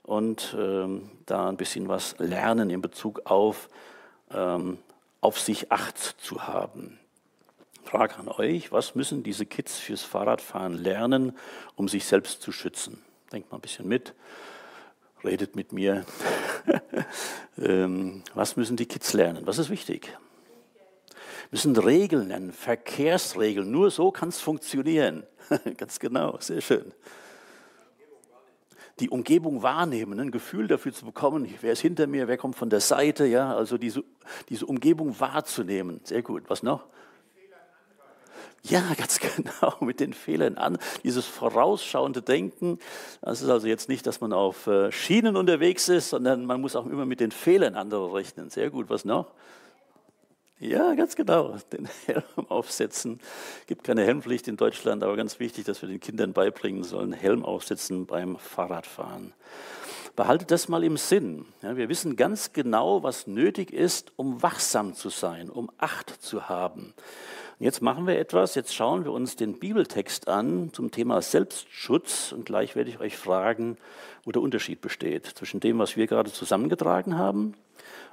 [0.02, 3.70] und ähm, da ein bisschen was lernen in Bezug auf,
[4.32, 4.80] ähm,
[5.22, 6.98] auf sich Acht zu haben.
[7.84, 11.38] Frage an euch, was müssen diese Kids fürs Fahrradfahren lernen,
[11.76, 13.04] um sich selbst zu schützen?
[13.32, 14.16] Denkt mal ein bisschen mit
[15.24, 16.06] redet mit mir.
[17.58, 19.46] ähm, was müssen die Kids lernen?
[19.46, 20.18] Was ist wichtig?
[21.52, 23.70] müssen Regeln lernen, Verkehrsregeln.
[23.72, 25.24] Nur so kann es funktionieren.
[25.78, 26.92] Ganz genau, sehr schön.
[29.00, 32.70] Die Umgebung wahrnehmen, ein Gefühl dafür zu bekommen, wer ist hinter mir, wer kommt von
[32.70, 34.04] der Seite, ja, also diese,
[34.50, 36.02] diese Umgebung wahrzunehmen.
[36.04, 36.44] Sehr gut.
[36.48, 36.86] Was noch?
[38.70, 40.78] Ja, ganz genau, mit den Fehlern an.
[41.04, 42.80] Dieses vorausschauende Denken,
[43.22, 46.76] das ist also jetzt nicht, dass man auf äh, Schienen unterwegs ist, sondern man muss
[46.76, 48.50] auch immer mit den Fehlern anderer rechnen.
[48.50, 49.28] Sehr gut, was noch?
[50.60, 53.20] Ja, ganz genau, den Helm aufsetzen.
[53.62, 57.14] Es gibt keine Helmpflicht in Deutschland, aber ganz wichtig, dass wir den Kindern beibringen sollen,
[57.14, 59.34] Helm aufsetzen beim Fahrradfahren.
[60.16, 61.46] Behaltet das mal im Sinn.
[61.62, 66.50] Ja, wir wissen ganz genau, was nötig ist, um wachsam zu sein, um Acht zu
[66.50, 66.96] haben.
[67.60, 72.32] Und jetzt machen wir etwas, jetzt schauen wir uns den Bibeltext an zum Thema Selbstschutz
[72.32, 73.78] und gleich werde ich euch fragen,
[74.24, 77.56] wo der Unterschied besteht zwischen dem, was wir gerade zusammengetragen haben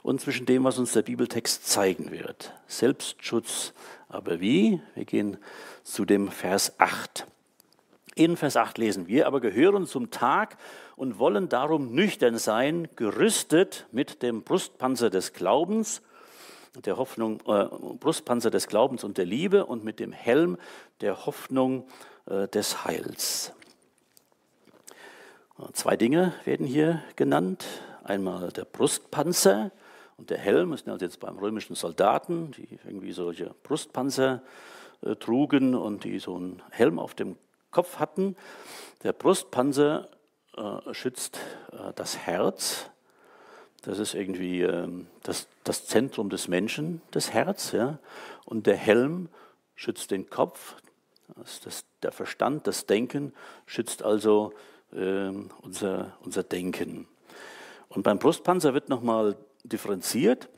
[0.02, 2.54] und zwischen dem, was uns der Bibeltext zeigen wird.
[2.68, 3.74] Selbstschutz,
[4.09, 4.80] aber wie?
[4.94, 5.37] Wir gehen
[5.83, 7.26] zu dem Vers 8.
[8.14, 10.57] In Vers 8 lesen wir, aber gehören zum Tag
[10.96, 16.00] und wollen darum nüchtern sein, gerüstet mit dem Brustpanzer des Glaubens
[16.74, 17.66] der Hoffnung, äh,
[17.98, 20.58] Brustpanzer des Glaubens und der Liebe und mit dem Helm
[21.00, 21.87] der Hoffnung
[22.26, 23.52] äh, des Heils.
[25.72, 27.64] Zwei Dinge werden hier genannt.
[28.02, 29.70] Einmal der Brustpanzer
[30.16, 30.72] und der Helm.
[30.72, 34.42] Das sind also jetzt beim römischen Soldaten, die irgendwie solche Brustpanzer
[35.02, 37.37] äh, trugen und die so einen Helm auf dem
[37.70, 38.37] Kopf hatten.
[39.04, 40.08] Der Brustpanzer
[40.56, 41.38] äh, schützt
[41.72, 42.90] äh, das Herz
[43.87, 47.73] das ist irgendwie ähm, das, das Zentrum des Menschen, das Herz.
[47.73, 47.99] Ja?
[48.44, 49.29] Und der Helm
[49.75, 50.77] schützt den Kopf,
[51.37, 53.33] das, das, der Verstand, das Denken
[53.66, 54.53] schützt also
[54.94, 57.09] ähm, unser, unser Denken.
[57.88, 60.49] Und beim Brustpanzer wird nochmal differenziert.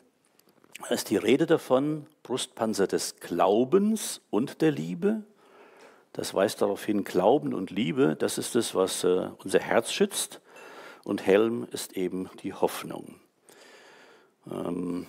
[0.91, 5.23] ist die Rede davon, Brustpanzer des Glaubens und der Liebe.
[6.13, 10.41] Das weist darauf hin, Glauben und Liebe, das ist es, was äh, unser Herz schützt.
[11.07, 13.21] Und Helm ist eben die Hoffnung.
[14.51, 15.07] Ähm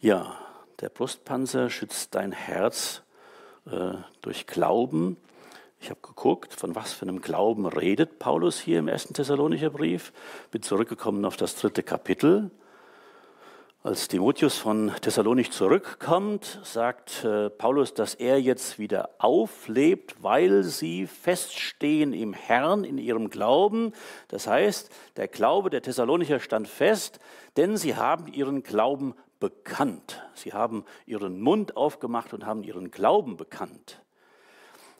[0.00, 0.38] ja,
[0.80, 3.00] der Brustpanzer schützt dein Herz
[3.64, 5.16] äh, durch Glauben.
[5.80, 10.12] Ich habe geguckt, von was für einem Glauben redet Paulus hier im ersten Thessalonicher Brief.
[10.50, 12.50] Bin zurückgekommen auf das dritte Kapitel.
[13.86, 21.06] Als Timotheus von Thessalonich zurückkommt, sagt äh, Paulus, dass er jetzt wieder auflebt, weil sie
[21.06, 23.92] feststehen im Herrn, in ihrem Glauben.
[24.28, 27.18] Das heißt, der Glaube der Thessalonicher stand fest,
[27.58, 30.26] denn sie haben ihren Glauben bekannt.
[30.32, 34.00] Sie haben ihren Mund aufgemacht und haben ihren Glauben bekannt.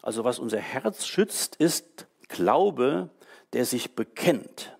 [0.03, 3.09] Also was unser Herz schützt, ist Glaube,
[3.55, 4.77] der sich bekennt.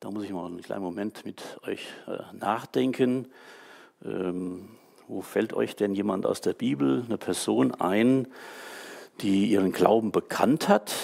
[0.00, 3.30] Da muss ich mal einen kleinen Moment mit euch äh, nachdenken.
[4.02, 4.70] Ähm,
[5.08, 8.26] wo fällt euch denn jemand aus der Bibel, eine Person ein,
[9.20, 10.94] die ihren Glauben bekannt hat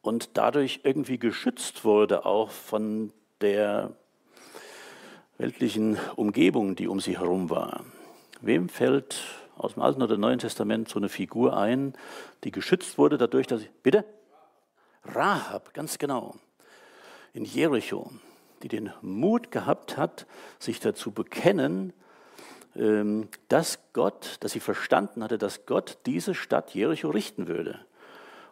[0.00, 3.92] und dadurch irgendwie geschützt wurde, auch von der
[5.36, 7.84] weltlichen Umgebung, die um sie herum war?
[8.40, 9.20] Wem fällt
[9.58, 11.92] aus dem Alten oder Neuen Testament so eine Figur ein,
[12.44, 13.68] die geschützt wurde dadurch, dass sie.
[13.82, 14.06] Bitte?
[15.04, 16.36] Rahab, ganz genau.
[17.34, 18.10] In Jericho,
[18.62, 20.26] die den Mut gehabt hat,
[20.58, 21.92] sich dazu bekennen,
[22.76, 27.80] ähm, dass Gott, dass sie verstanden hatte, dass Gott diese Stadt Jericho richten würde.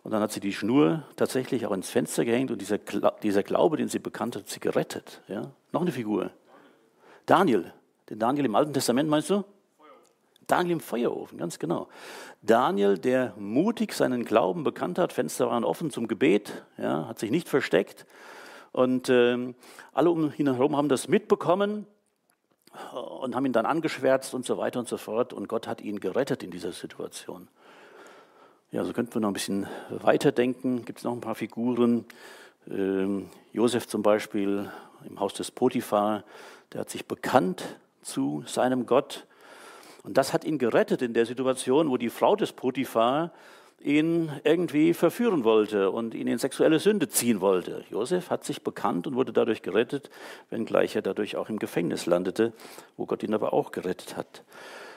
[0.03, 2.79] Und dann hat sie die Schnur tatsächlich auch ins Fenster gehängt und dieser,
[3.43, 5.21] Glaube, den sie bekannt hat, sie gerettet.
[5.29, 5.51] Ja?
[5.73, 6.31] Noch eine Figur.
[7.27, 7.73] Daniel.
[8.09, 9.45] Den Daniel im Alten Testament meinst du?
[10.47, 11.89] Daniel im Feuerofen, ganz genau.
[12.43, 17.31] Daniel, der mutig seinen Glauben bekannt hat, Fenster waren offen zum Gebet, ja, hat sich
[17.31, 18.05] nicht versteckt.
[18.73, 19.55] Und äh,
[19.93, 21.87] alle um ihn herum haben das mitbekommen
[23.21, 25.33] und haben ihn dann angeschwärzt und so weiter und so fort.
[25.33, 27.49] Und Gott hat ihn gerettet in dieser Situation.
[28.71, 30.85] Ja, so könnten wir noch ein bisschen weiterdenken.
[30.85, 32.05] Gibt es noch ein paar Figuren?
[32.69, 34.71] Ähm, Josef zum Beispiel
[35.09, 36.25] im Haus des Potiphar,
[36.73, 37.65] der hat sich bekannt
[38.03, 39.27] zu seinem Gott
[40.03, 43.33] und das hat ihn gerettet in der Situation, wo die Frau des Potiphar
[43.81, 47.85] ihn irgendwie verführen wollte und ihn in sexuelle Sünde ziehen wollte.
[47.91, 50.11] Josef hat sich bekannt und wurde dadurch gerettet,
[50.51, 52.53] wenngleich er dadurch auch im Gefängnis landete,
[52.97, 54.45] wo Gott ihn aber auch gerettet hat.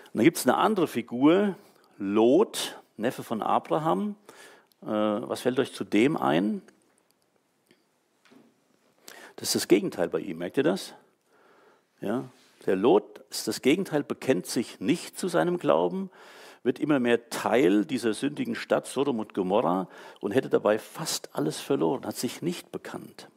[0.07, 1.55] Und dann gibt es eine andere Figur,
[1.97, 4.15] Lot, Neffe von Abraham.
[4.81, 6.61] Äh, was fällt euch zu dem ein?
[9.37, 10.93] Das ist das Gegenteil bei ihm, merkt ihr das?
[12.01, 12.25] Ja,
[12.65, 16.09] der Lot ist das Gegenteil, bekennt sich nicht zu seinem Glauben,
[16.63, 19.87] wird immer mehr Teil dieser sündigen Stadt Sodom und Gomorra
[20.21, 23.27] und hätte dabei fast alles verloren, hat sich nicht bekannt.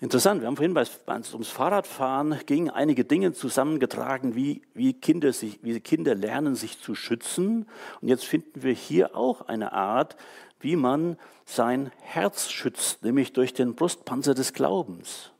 [0.00, 5.32] Interessant, wir haben vorhin, bei, es ums Fahrradfahren ging, einige Dinge zusammengetragen, wie, wie, Kinder
[5.32, 7.66] sich, wie Kinder lernen, sich zu schützen.
[8.00, 10.16] Und jetzt finden wir hier auch eine Art,
[10.60, 15.30] wie man sein Herz schützt, nämlich durch den Brustpanzer des Glaubens.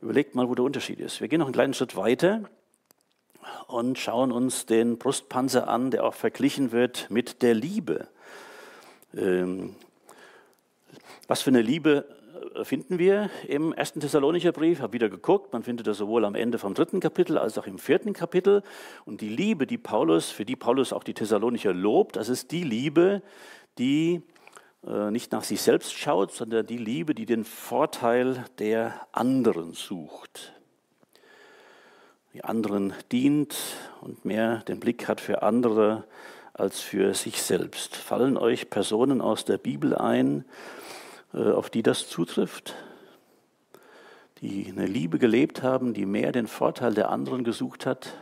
[0.00, 1.20] Überlegt mal, wo der Unterschied ist.
[1.20, 2.48] Wir gehen noch einen kleinen Schritt weiter
[3.66, 8.08] und schauen uns den Brustpanzer an, der auch verglichen wird mit der Liebe.
[9.16, 9.76] Ähm,
[11.26, 12.04] was für eine Liebe
[12.54, 14.78] äh, finden wir im ersten Thessalonicher Brief?
[14.78, 17.66] Ich habe wieder geguckt, man findet das sowohl am Ende vom dritten Kapitel als auch
[17.66, 18.62] im vierten Kapitel.
[19.04, 22.64] Und die Liebe, die Paulus, für die Paulus auch die Thessalonicher lobt, das ist die
[22.64, 23.22] Liebe,
[23.78, 24.22] die
[24.86, 30.54] äh, nicht nach sich selbst schaut, sondern die Liebe, die den Vorteil der anderen sucht.
[32.44, 33.56] Anderen dient
[34.00, 36.04] und mehr den Blick hat für andere
[36.54, 37.96] als für sich selbst.
[37.96, 40.44] Fallen euch Personen aus der Bibel ein,
[41.32, 42.74] äh, auf die das zutrifft?
[44.40, 48.14] Die eine Liebe gelebt haben, die mehr den Vorteil der anderen gesucht hat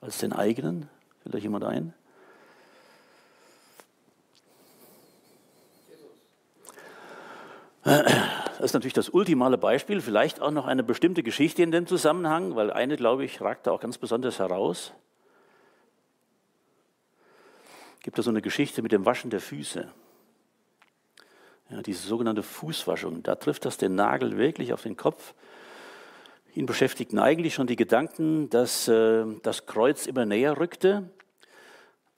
[0.00, 0.88] als den eigenen?
[1.22, 1.94] Fällt euch jemand ein?
[8.66, 12.56] Das ist natürlich das ultimale Beispiel, vielleicht auch noch eine bestimmte Geschichte in dem Zusammenhang,
[12.56, 14.92] weil eine, glaube ich, ragt da auch ganz besonders heraus.
[18.02, 19.88] Gibt es so eine Geschichte mit dem Waschen der Füße.
[21.70, 25.34] Ja, diese sogenannte Fußwaschung, da trifft das den Nagel wirklich auf den Kopf.
[26.52, 31.08] Ihn beschäftigten eigentlich schon die Gedanken, dass äh, das Kreuz immer näher rückte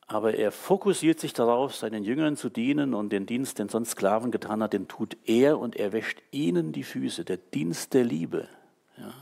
[0.08, 4.30] aber er fokussiert sich darauf, seinen Jüngern zu dienen und den Dienst, den sonst Sklaven
[4.30, 8.48] getan hat, den tut er und er wäscht ihnen die Füße, der Dienst der Liebe.
[8.96, 9.12] Ja.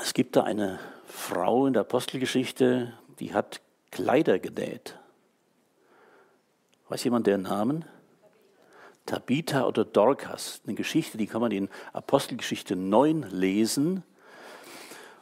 [0.00, 3.60] Es gibt da eine Frau in der Apostelgeschichte, die hat
[3.92, 4.98] Kleider genäht.
[6.88, 7.84] Weiß jemand den Namen?
[9.06, 14.02] Tabitha oder Dorcas, eine Geschichte, die kann man in Apostelgeschichte 9 lesen.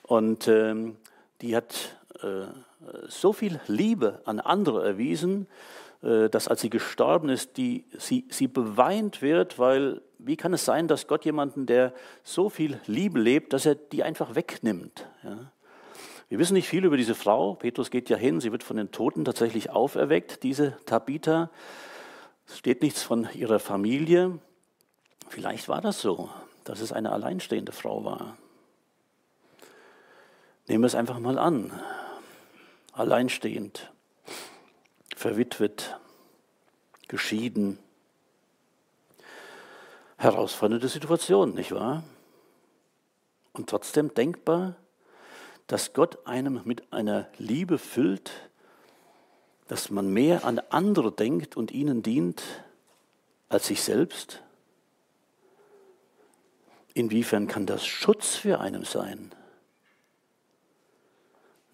[0.03, 0.97] Und ähm,
[1.43, 2.47] die hat äh,
[3.09, 5.47] so viel Liebe an andere erwiesen,
[6.03, 10.65] äh, dass als sie gestorben ist, die, sie, sie beweint wird, weil wie kann es
[10.65, 11.93] sein, dass Gott jemanden, der
[12.23, 15.07] so viel Liebe lebt, dass er die einfach wegnimmt?
[15.23, 15.53] Ja?
[16.29, 17.55] Wir wissen nicht viel über diese Frau.
[17.55, 21.51] Petrus geht ja hin, sie wird von den Toten tatsächlich auferweckt, diese Tabitha.
[22.47, 24.39] Es steht nichts von ihrer Familie.
[25.29, 26.31] Vielleicht war das so,
[26.65, 28.37] dass es eine alleinstehende Frau war.
[30.67, 31.73] Nehmen wir es einfach mal an.
[32.95, 33.93] Alleinstehend,
[35.17, 35.99] verwitwet,
[37.09, 37.81] geschieden.
[40.17, 42.05] Herausfordernde Situation, nicht wahr?
[43.53, 44.77] Und trotzdem denkbar,
[45.67, 48.31] dass Gott einem mit einer Liebe füllt,
[49.67, 52.45] dass man mehr an andere denkt und ihnen dient
[53.49, 54.41] als sich selbst?
[56.95, 59.35] Inwiefern kann das Schutz für einen sein?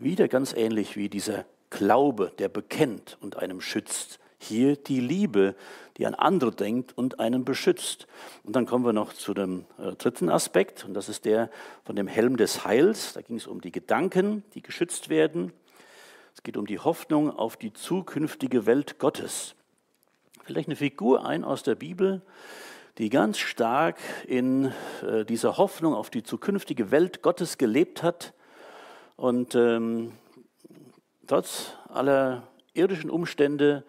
[0.03, 4.19] Wieder ganz ähnlich wie dieser Glaube, der bekennt und einem schützt.
[4.39, 5.55] Hier die Liebe,
[5.99, 8.07] die an andere denkt und einen beschützt.
[8.43, 11.51] Und dann kommen wir noch zu dem äh, dritten Aspekt, und das ist der
[11.85, 13.13] von dem Helm des Heils.
[13.13, 15.53] Da ging es um die Gedanken, die geschützt werden.
[16.35, 19.55] Es geht um die Hoffnung auf die zukünftige Welt Gottes.
[20.45, 22.23] Vielleicht eine Figur ein aus der Bibel,
[22.97, 24.73] die ganz stark in
[25.07, 28.33] äh, dieser Hoffnung auf die zukünftige Welt Gottes gelebt hat
[29.21, 30.13] und ähm,
[31.27, 33.85] trotz aller irdischen Umstände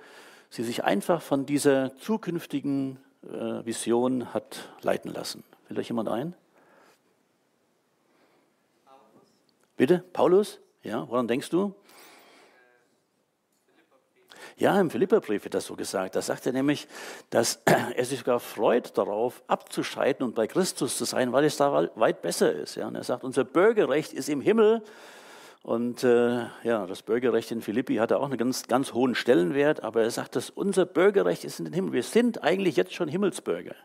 [0.49, 5.45] sie sich einfach von dieser zukünftigen äh, Vision hat leiten lassen.
[5.69, 6.33] Will euch jemand ein?
[8.83, 8.99] Paulus.
[9.77, 10.03] Bitte?
[10.11, 10.59] Paulus?
[10.83, 11.73] Ja, woran denkst du?
[14.57, 16.17] Ja, im Philipperbrief wird das so gesagt.
[16.17, 16.89] Da sagt er nämlich,
[17.29, 17.61] dass
[17.95, 22.21] er sich sogar freut darauf, abzuscheiden und bei Christus zu sein, weil es da weit
[22.21, 22.75] besser ist.
[22.75, 24.83] Ja, und er sagt, unser Bürgerrecht ist im Himmel
[25.63, 30.01] und äh, ja, das Bürgerrecht in Philippi hatte auch einen ganz, ganz hohen Stellenwert, aber
[30.01, 31.93] er sagt, dass unser Bürgerrecht ist in den Himmel.
[31.93, 33.75] Wir sind eigentlich jetzt schon Himmelsbürger.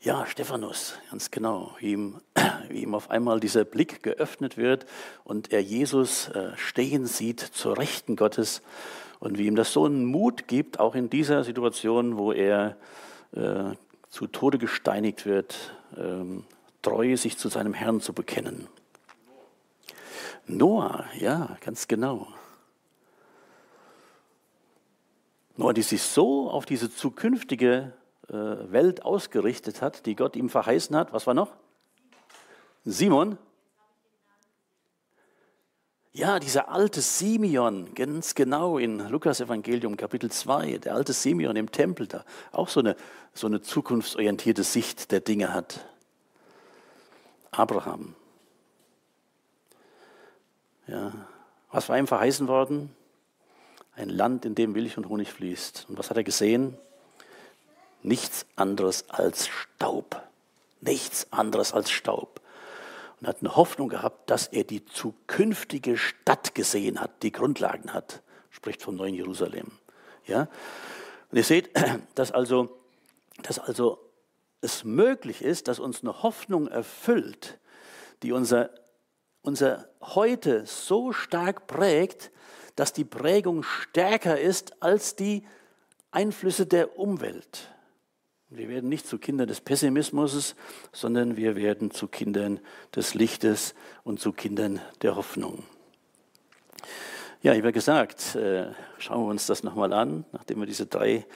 [0.00, 2.20] Ja, Stephanus, ganz genau, ihm,
[2.70, 4.86] ihm auf einmal dieser Blick geöffnet wird
[5.24, 8.62] und er Jesus äh, stehen sieht zur Rechten Gottes
[9.20, 12.76] und wie ihm das so einen Mut gibt, auch in dieser Situation, wo er
[13.32, 13.74] äh,
[14.08, 16.44] zu Tode gesteinigt wird, ähm,
[16.82, 18.68] treu sich zu seinem Herrn zu bekennen.
[20.46, 22.28] Noah, ja, ganz genau.
[25.56, 27.92] Noah, die sich so auf diese zukünftige
[28.28, 31.12] äh, Welt ausgerichtet hat, die Gott ihm verheißen hat.
[31.12, 31.52] Was war noch?
[32.84, 33.36] Simon?
[36.12, 41.70] Ja, dieser alte Simeon, ganz genau in Lukas Evangelium Kapitel 2, der alte Simeon im
[41.70, 42.96] Tempel da, auch so eine,
[43.34, 45.86] so eine zukunftsorientierte Sicht der Dinge hat.
[47.50, 48.14] Abraham.
[50.86, 51.12] Ja.
[51.70, 52.94] Was war ihm verheißen worden?
[53.94, 55.86] Ein Land, in dem Milch und Honig fließt.
[55.88, 56.78] Und was hat er gesehen?
[58.02, 60.22] Nichts anderes als Staub.
[60.80, 62.40] Nichts anderes als Staub.
[63.20, 68.22] Und hat eine Hoffnung gehabt, dass er die zukünftige Stadt gesehen hat, die Grundlagen hat.
[68.50, 69.72] Spricht vom neuen Jerusalem.
[70.26, 70.48] Ja?
[71.30, 71.70] Und ihr seht,
[72.14, 72.78] dass also,
[73.42, 73.98] dass also
[74.60, 77.58] es möglich ist, dass uns eine Hoffnung erfüllt,
[78.22, 78.70] die unser,
[79.42, 82.30] unser Heute so stark prägt,
[82.76, 85.44] dass die Prägung stärker ist als die
[86.10, 87.74] Einflüsse der Umwelt.
[88.50, 90.54] Wir werden nicht zu Kindern des Pessimismus,
[90.92, 92.60] sondern wir werden zu Kindern
[92.94, 95.64] des Lichtes und zu Kindern der Hoffnung.
[97.42, 101.26] Ja, ich habe gesagt, äh, schauen wir uns das nochmal an, nachdem wir diese drei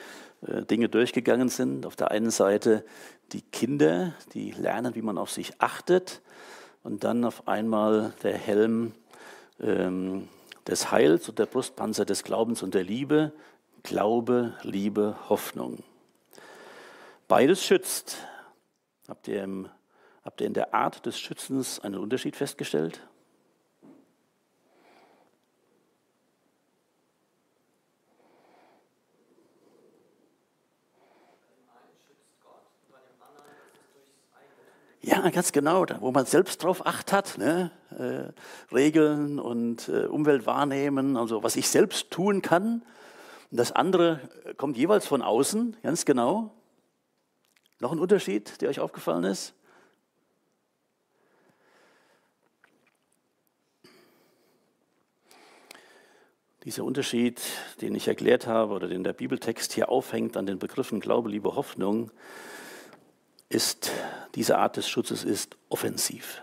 [0.69, 1.85] Dinge durchgegangen sind.
[1.85, 2.85] Auf der einen Seite
[3.31, 6.21] die Kinder, die lernen, wie man auf sich achtet.
[6.83, 8.93] Und dann auf einmal der Helm
[9.59, 10.27] ähm,
[10.67, 13.31] des Heils und der Brustpanzer des Glaubens und der Liebe.
[13.83, 15.83] Glaube, Liebe, Hoffnung.
[17.27, 18.17] Beides schützt.
[19.07, 19.69] Habt ihr, im,
[20.23, 23.01] habt ihr in der Art des Schützens einen Unterschied festgestellt?
[35.13, 37.69] Ja, ganz genau, wo man selbst drauf acht hat, ne?
[37.99, 42.81] äh, Regeln und äh, Umwelt wahrnehmen, also was ich selbst tun kann.
[43.51, 44.21] Und das andere
[44.57, 46.51] kommt jeweils von außen, ganz genau.
[47.79, 49.53] Noch ein Unterschied, der euch aufgefallen ist?
[56.63, 57.39] Dieser Unterschied,
[57.81, 61.55] den ich erklärt habe oder den der Bibeltext hier aufhängt an den Begriffen Glaube, Liebe,
[61.55, 62.09] Hoffnung,
[63.53, 63.91] ist,
[64.35, 66.41] diese Art des Schutzes ist offensiv.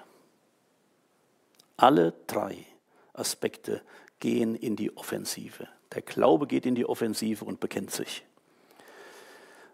[1.77, 2.67] Alle drei
[3.13, 3.83] Aspekte
[4.21, 5.67] gehen in die Offensive.
[5.95, 8.25] Der Glaube geht in die Offensive und bekennt sich.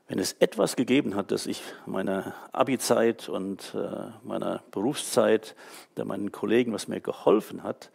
[0.09, 5.57] Wenn es etwas gegeben hat, das ich meiner Abi-Zeit und äh, meiner Berufszeit,
[5.97, 7.91] der meinen Kollegen, was mir geholfen hat,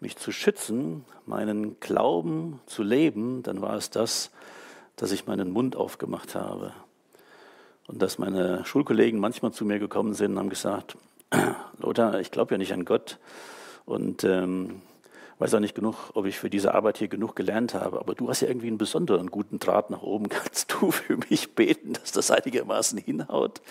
[0.00, 4.30] mich zu schützen, meinen Glauben zu leben, dann war es das,
[4.96, 6.72] dass ich meinen Mund aufgemacht habe.
[7.88, 10.96] Und dass meine Schulkollegen manchmal zu mir gekommen sind und haben gesagt,
[11.78, 13.18] Lothar, ich glaube ja nicht an Gott
[13.86, 14.82] und ähm,
[15.38, 18.28] weiß auch nicht genug, ob ich für diese Arbeit hier genug gelernt habe, aber du
[18.28, 20.28] hast ja irgendwie einen besonderen guten Draht nach oben.
[20.28, 23.62] Kannst du für mich beten, dass das einigermaßen hinhaut?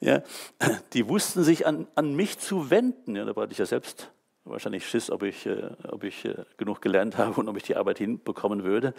[0.00, 0.22] Ja,
[0.92, 3.14] die wussten sich an, an mich zu wenden.
[3.14, 4.10] Ja, da war ich ja selbst
[4.44, 7.76] wahrscheinlich Schiss, ob ich, äh, ob ich äh, genug gelernt habe und ob ich die
[7.76, 8.92] Arbeit hinbekommen würde.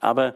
[0.00, 0.34] Aber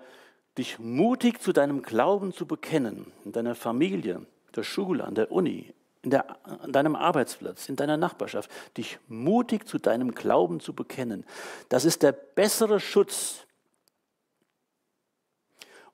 [0.61, 5.73] dich mutig zu deinem Glauben zu bekennen, in deiner Familie, der Schule, an der Uni,
[6.03, 11.25] in der, an deinem Arbeitsplatz, in deiner Nachbarschaft, dich mutig zu deinem Glauben zu bekennen.
[11.71, 13.47] Das ist der bessere Schutz.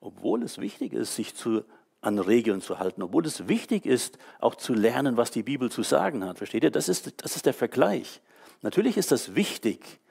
[0.01, 1.63] Obwohl es wichtig ist, sich zu,
[2.01, 5.81] an Regeln zu halten, obwohl es wichtig ist, auch zu lernen, was die Bibel zu
[5.81, 6.39] sagen hat.
[6.39, 6.71] Versteht ihr?
[6.71, 8.21] Das ist, das ist der Vergleich.
[8.61, 10.01] Natürlich ist das wichtig,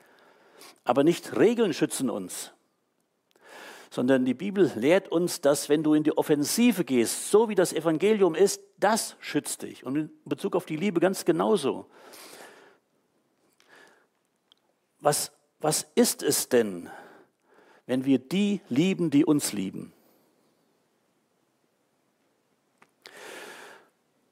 [0.84, 2.52] aber nicht Regeln schützen uns
[3.91, 7.72] sondern die Bibel lehrt uns, dass wenn du in die Offensive gehst, so wie das
[7.72, 9.84] Evangelium ist, das schützt dich.
[9.84, 11.87] Und in Bezug auf die Liebe ganz genauso.
[15.01, 16.91] Was, was ist es denn,
[17.87, 19.93] wenn wir die lieben, die uns lieben?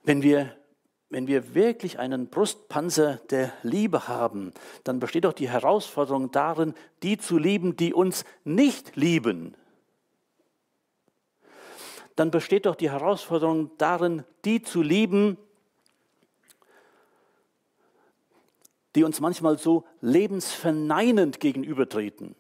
[0.03, 0.55] Wenn wir,
[1.15, 4.53] wenn wir wirklich einen Brustpanzer der Liebe haben,
[4.83, 9.55] dann besteht doch die Herausforderung darin, die zu lieben, die uns nicht lieben.
[12.17, 15.39] Dann besteht doch die Herausforderung darin, die zu lieben,
[18.97, 22.35] die uns manchmal so lebensverneinend gegenübertreten,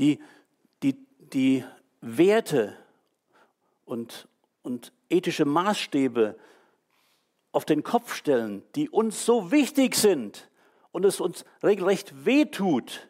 [0.00, 0.20] die,
[0.82, 1.64] die, die
[2.00, 2.76] Werte
[3.84, 4.26] und,
[4.62, 6.36] und ethische Maßstäbe
[7.52, 10.48] auf den Kopf stellen, die uns so wichtig sind
[10.92, 13.08] und es uns regelrecht wehtut,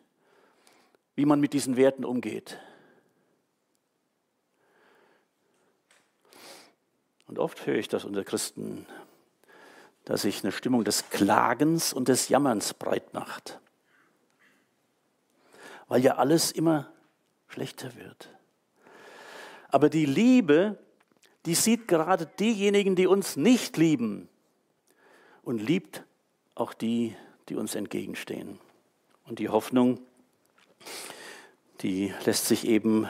[1.15, 2.59] wie man mit diesen Werten umgeht.
[7.27, 8.87] Und oft höre ich das unter Christen,
[10.05, 13.61] dass sich eine Stimmung des Klagens und des Jammerns breit macht.
[15.89, 16.91] Weil ja alles immer
[17.49, 18.31] schlechter wird.
[19.69, 20.79] Aber die Liebe,
[21.47, 24.29] die sieht gerade diejenigen, die uns nicht lieben
[25.43, 26.05] und liebt
[26.55, 27.15] auch die,
[27.49, 28.59] die uns entgegenstehen.
[29.25, 30.01] Und die Hoffnung,
[31.81, 33.09] die lässt sich eben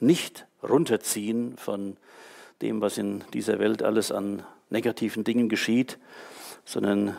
[0.00, 1.96] nicht runterziehen von
[2.62, 5.98] dem, was in dieser Welt alles an negativen Dingen geschieht,
[6.64, 7.16] sondern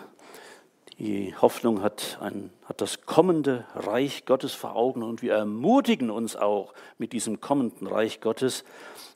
[1.01, 6.35] die Hoffnung hat, ein, hat das kommende Reich Gottes vor Augen und wir ermutigen uns
[6.35, 8.63] auch mit diesem kommenden Reich Gottes,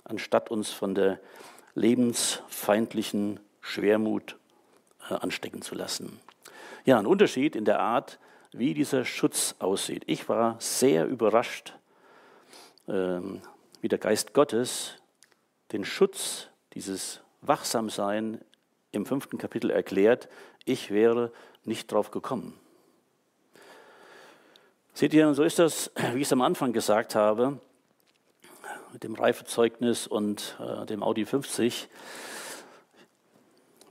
[0.04, 1.20] anstatt uns von der
[1.76, 4.36] lebensfeindlichen Schwermut
[5.12, 6.20] äh, anstecken zu lassen.
[6.86, 8.18] Ja, ein Unterschied in der Art,
[8.52, 10.06] wie dieser Schutz aussieht.
[10.08, 11.76] Ich war sehr überrascht,
[12.88, 13.20] äh,
[13.82, 14.96] wie der Geist Gottes
[15.72, 18.42] den Schutz, dieses Wachsamsein
[18.92, 20.30] im fünften Kapitel erklärt,
[20.66, 21.32] ich wäre
[21.66, 22.54] nicht drauf gekommen.
[24.94, 27.60] Seht ihr, so ist das, wie ich es am Anfang gesagt habe,
[28.94, 31.90] mit dem Reifezeugnis und äh, dem Audi 50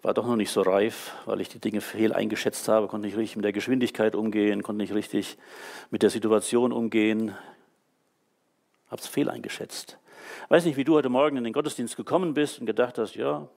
[0.04, 3.16] war doch noch nicht so reif, weil ich die Dinge fehl eingeschätzt habe, konnte nicht
[3.16, 5.38] richtig mit der Geschwindigkeit umgehen, konnte nicht richtig
[5.90, 7.34] mit der Situation umgehen,
[8.90, 9.98] habe es fehl eingeschätzt.
[10.48, 13.48] Weiß nicht, wie du heute Morgen in den Gottesdienst gekommen bist und gedacht hast, ja,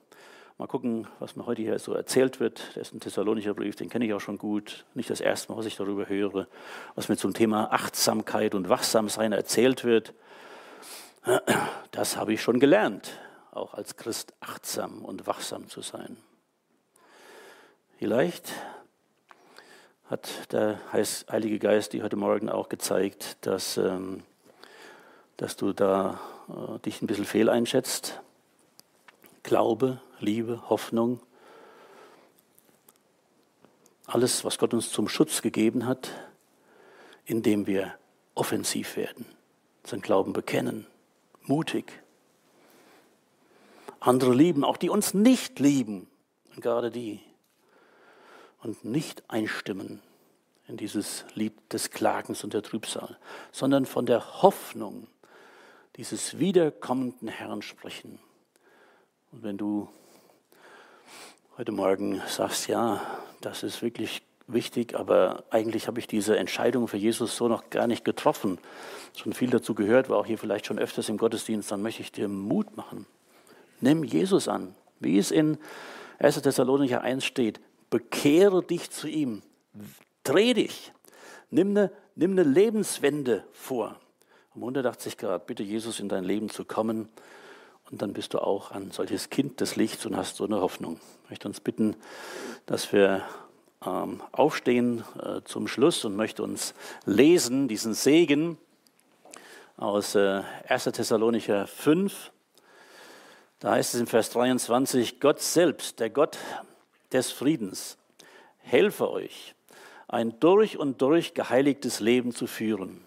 [0.58, 2.74] mal gucken, was mir heute hier so erzählt wird.
[2.74, 4.84] Der ist ein Thessalonischer Brief, den kenne ich auch schon gut.
[4.94, 6.48] Nicht das erste Mal, was ich darüber höre,
[6.96, 10.14] was mir zum Thema Achtsamkeit und Wachsamsein erzählt wird.
[11.92, 13.12] Das habe ich schon gelernt,
[13.52, 16.16] auch als Christ achtsam und wachsam zu sein.
[17.98, 18.52] Vielleicht
[20.10, 24.24] hat der Heilige Geist dir heute Morgen auch gezeigt, dass, ähm,
[25.36, 28.20] dass du da äh, dich ein bisschen fehl einschätzt.
[29.42, 31.20] Glaube, Liebe, Hoffnung,
[34.06, 36.10] alles, was Gott uns zum Schutz gegeben hat,
[37.24, 37.94] indem wir
[38.34, 39.26] offensiv werden,
[39.82, 40.86] unseren Glauben bekennen,
[41.42, 41.92] mutig.
[44.00, 46.08] Andere lieben, auch die uns nicht lieben,
[46.54, 47.20] und gerade die,
[48.62, 50.00] und nicht einstimmen
[50.66, 53.18] in dieses Lied des Klagens und der Trübsal,
[53.52, 55.06] sondern von der Hoffnung
[55.96, 58.18] dieses wiederkommenden Herrn sprechen.
[59.32, 59.88] Und wenn du
[61.58, 63.00] heute Morgen sagst, ja,
[63.40, 67.88] das ist wirklich wichtig, aber eigentlich habe ich diese Entscheidung für Jesus so noch gar
[67.88, 68.58] nicht getroffen,
[69.16, 72.12] schon viel dazu gehört, war auch hier vielleicht schon öfters im Gottesdienst, dann möchte ich
[72.12, 73.06] dir Mut machen.
[73.80, 75.58] Nimm Jesus an, wie es in
[76.20, 76.40] 1.
[76.42, 77.60] Thessalonicher 1 steht.
[77.90, 79.42] Bekehre dich zu ihm,
[80.22, 80.92] dreh dich,
[81.50, 83.98] nimm eine, nimm eine Lebenswende vor.
[84.54, 87.08] Um 180 Grad, bitte Jesus in dein Leben zu kommen.
[87.90, 91.00] Und dann bist du auch ein solches Kind des Lichts und hast so eine Hoffnung.
[91.24, 91.96] Ich möchte uns bitten,
[92.66, 93.24] dass wir
[93.84, 96.74] ähm, aufstehen äh, zum Schluss und möchte uns
[97.06, 98.58] lesen, diesen Segen
[99.76, 100.84] aus äh, 1.
[100.84, 102.32] Thessalonicher 5.
[103.60, 106.36] Da heißt es in Vers 23, Gott selbst, der Gott
[107.12, 107.96] des Friedens,
[108.58, 109.54] helfe euch,
[110.08, 113.04] ein durch und durch geheiligtes Leben zu führen.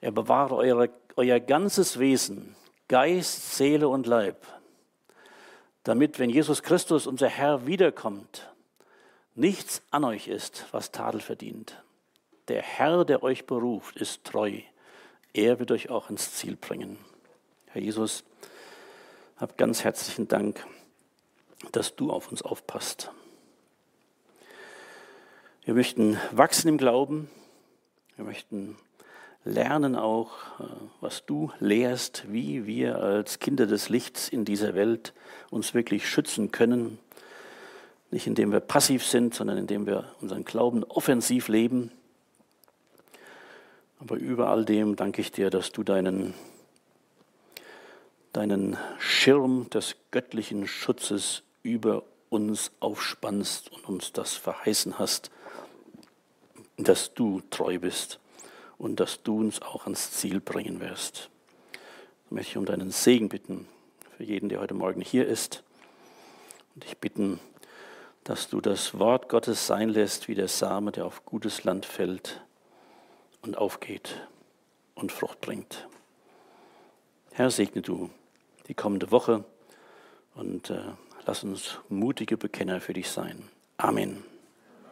[0.00, 2.56] Er bewahre eure, euer ganzes Wesen,
[2.90, 4.44] Geist, Seele und Leib,
[5.84, 8.50] damit, wenn Jesus Christus, unser Herr, wiederkommt,
[9.36, 11.80] nichts an euch ist, was Tadel verdient.
[12.48, 14.58] Der Herr, der euch beruft, ist treu.
[15.32, 16.98] Er wird euch auch ins Ziel bringen.
[17.68, 18.24] Herr Jesus,
[19.36, 20.66] hab ganz herzlichen Dank,
[21.70, 23.12] dass du auf uns aufpasst.
[25.64, 27.30] Wir möchten wachsen im Glauben.
[28.16, 28.76] Wir möchten
[29.44, 30.64] lernen auch, äh,
[31.00, 35.14] was du lehrst, wie wir als Kinder des Lichts in dieser Welt
[35.50, 36.98] uns wirklich schützen können
[38.10, 41.92] nicht indem wir passiv sind, sondern indem wir unseren Glauben offensiv leben.
[44.00, 46.34] Aber über all dem danke ich dir, dass du deinen,
[48.32, 55.30] deinen Schirm des göttlichen Schutzes über uns aufspannst und uns das verheißen hast,
[56.78, 58.18] dass du treu bist
[58.80, 61.28] und dass du uns auch ans Ziel bringen wirst.
[62.24, 63.68] Ich möchte um deinen Segen bitten
[64.16, 65.62] für jeden, der heute Morgen hier ist.
[66.74, 67.38] Und ich bitten,
[68.24, 72.42] dass du das Wort Gottes sein lässt wie der Same, der auf gutes Land fällt
[73.42, 74.26] und aufgeht
[74.94, 75.86] und Frucht bringt.
[77.32, 78.08] Herr, segne du
[78.68, 79.44] die kommende Woche
[80.34, 80.80] und äh,
[81.26, 83.42] lass uns mutige Bekenner für dich sein.
[83.76, 84.29] Amen.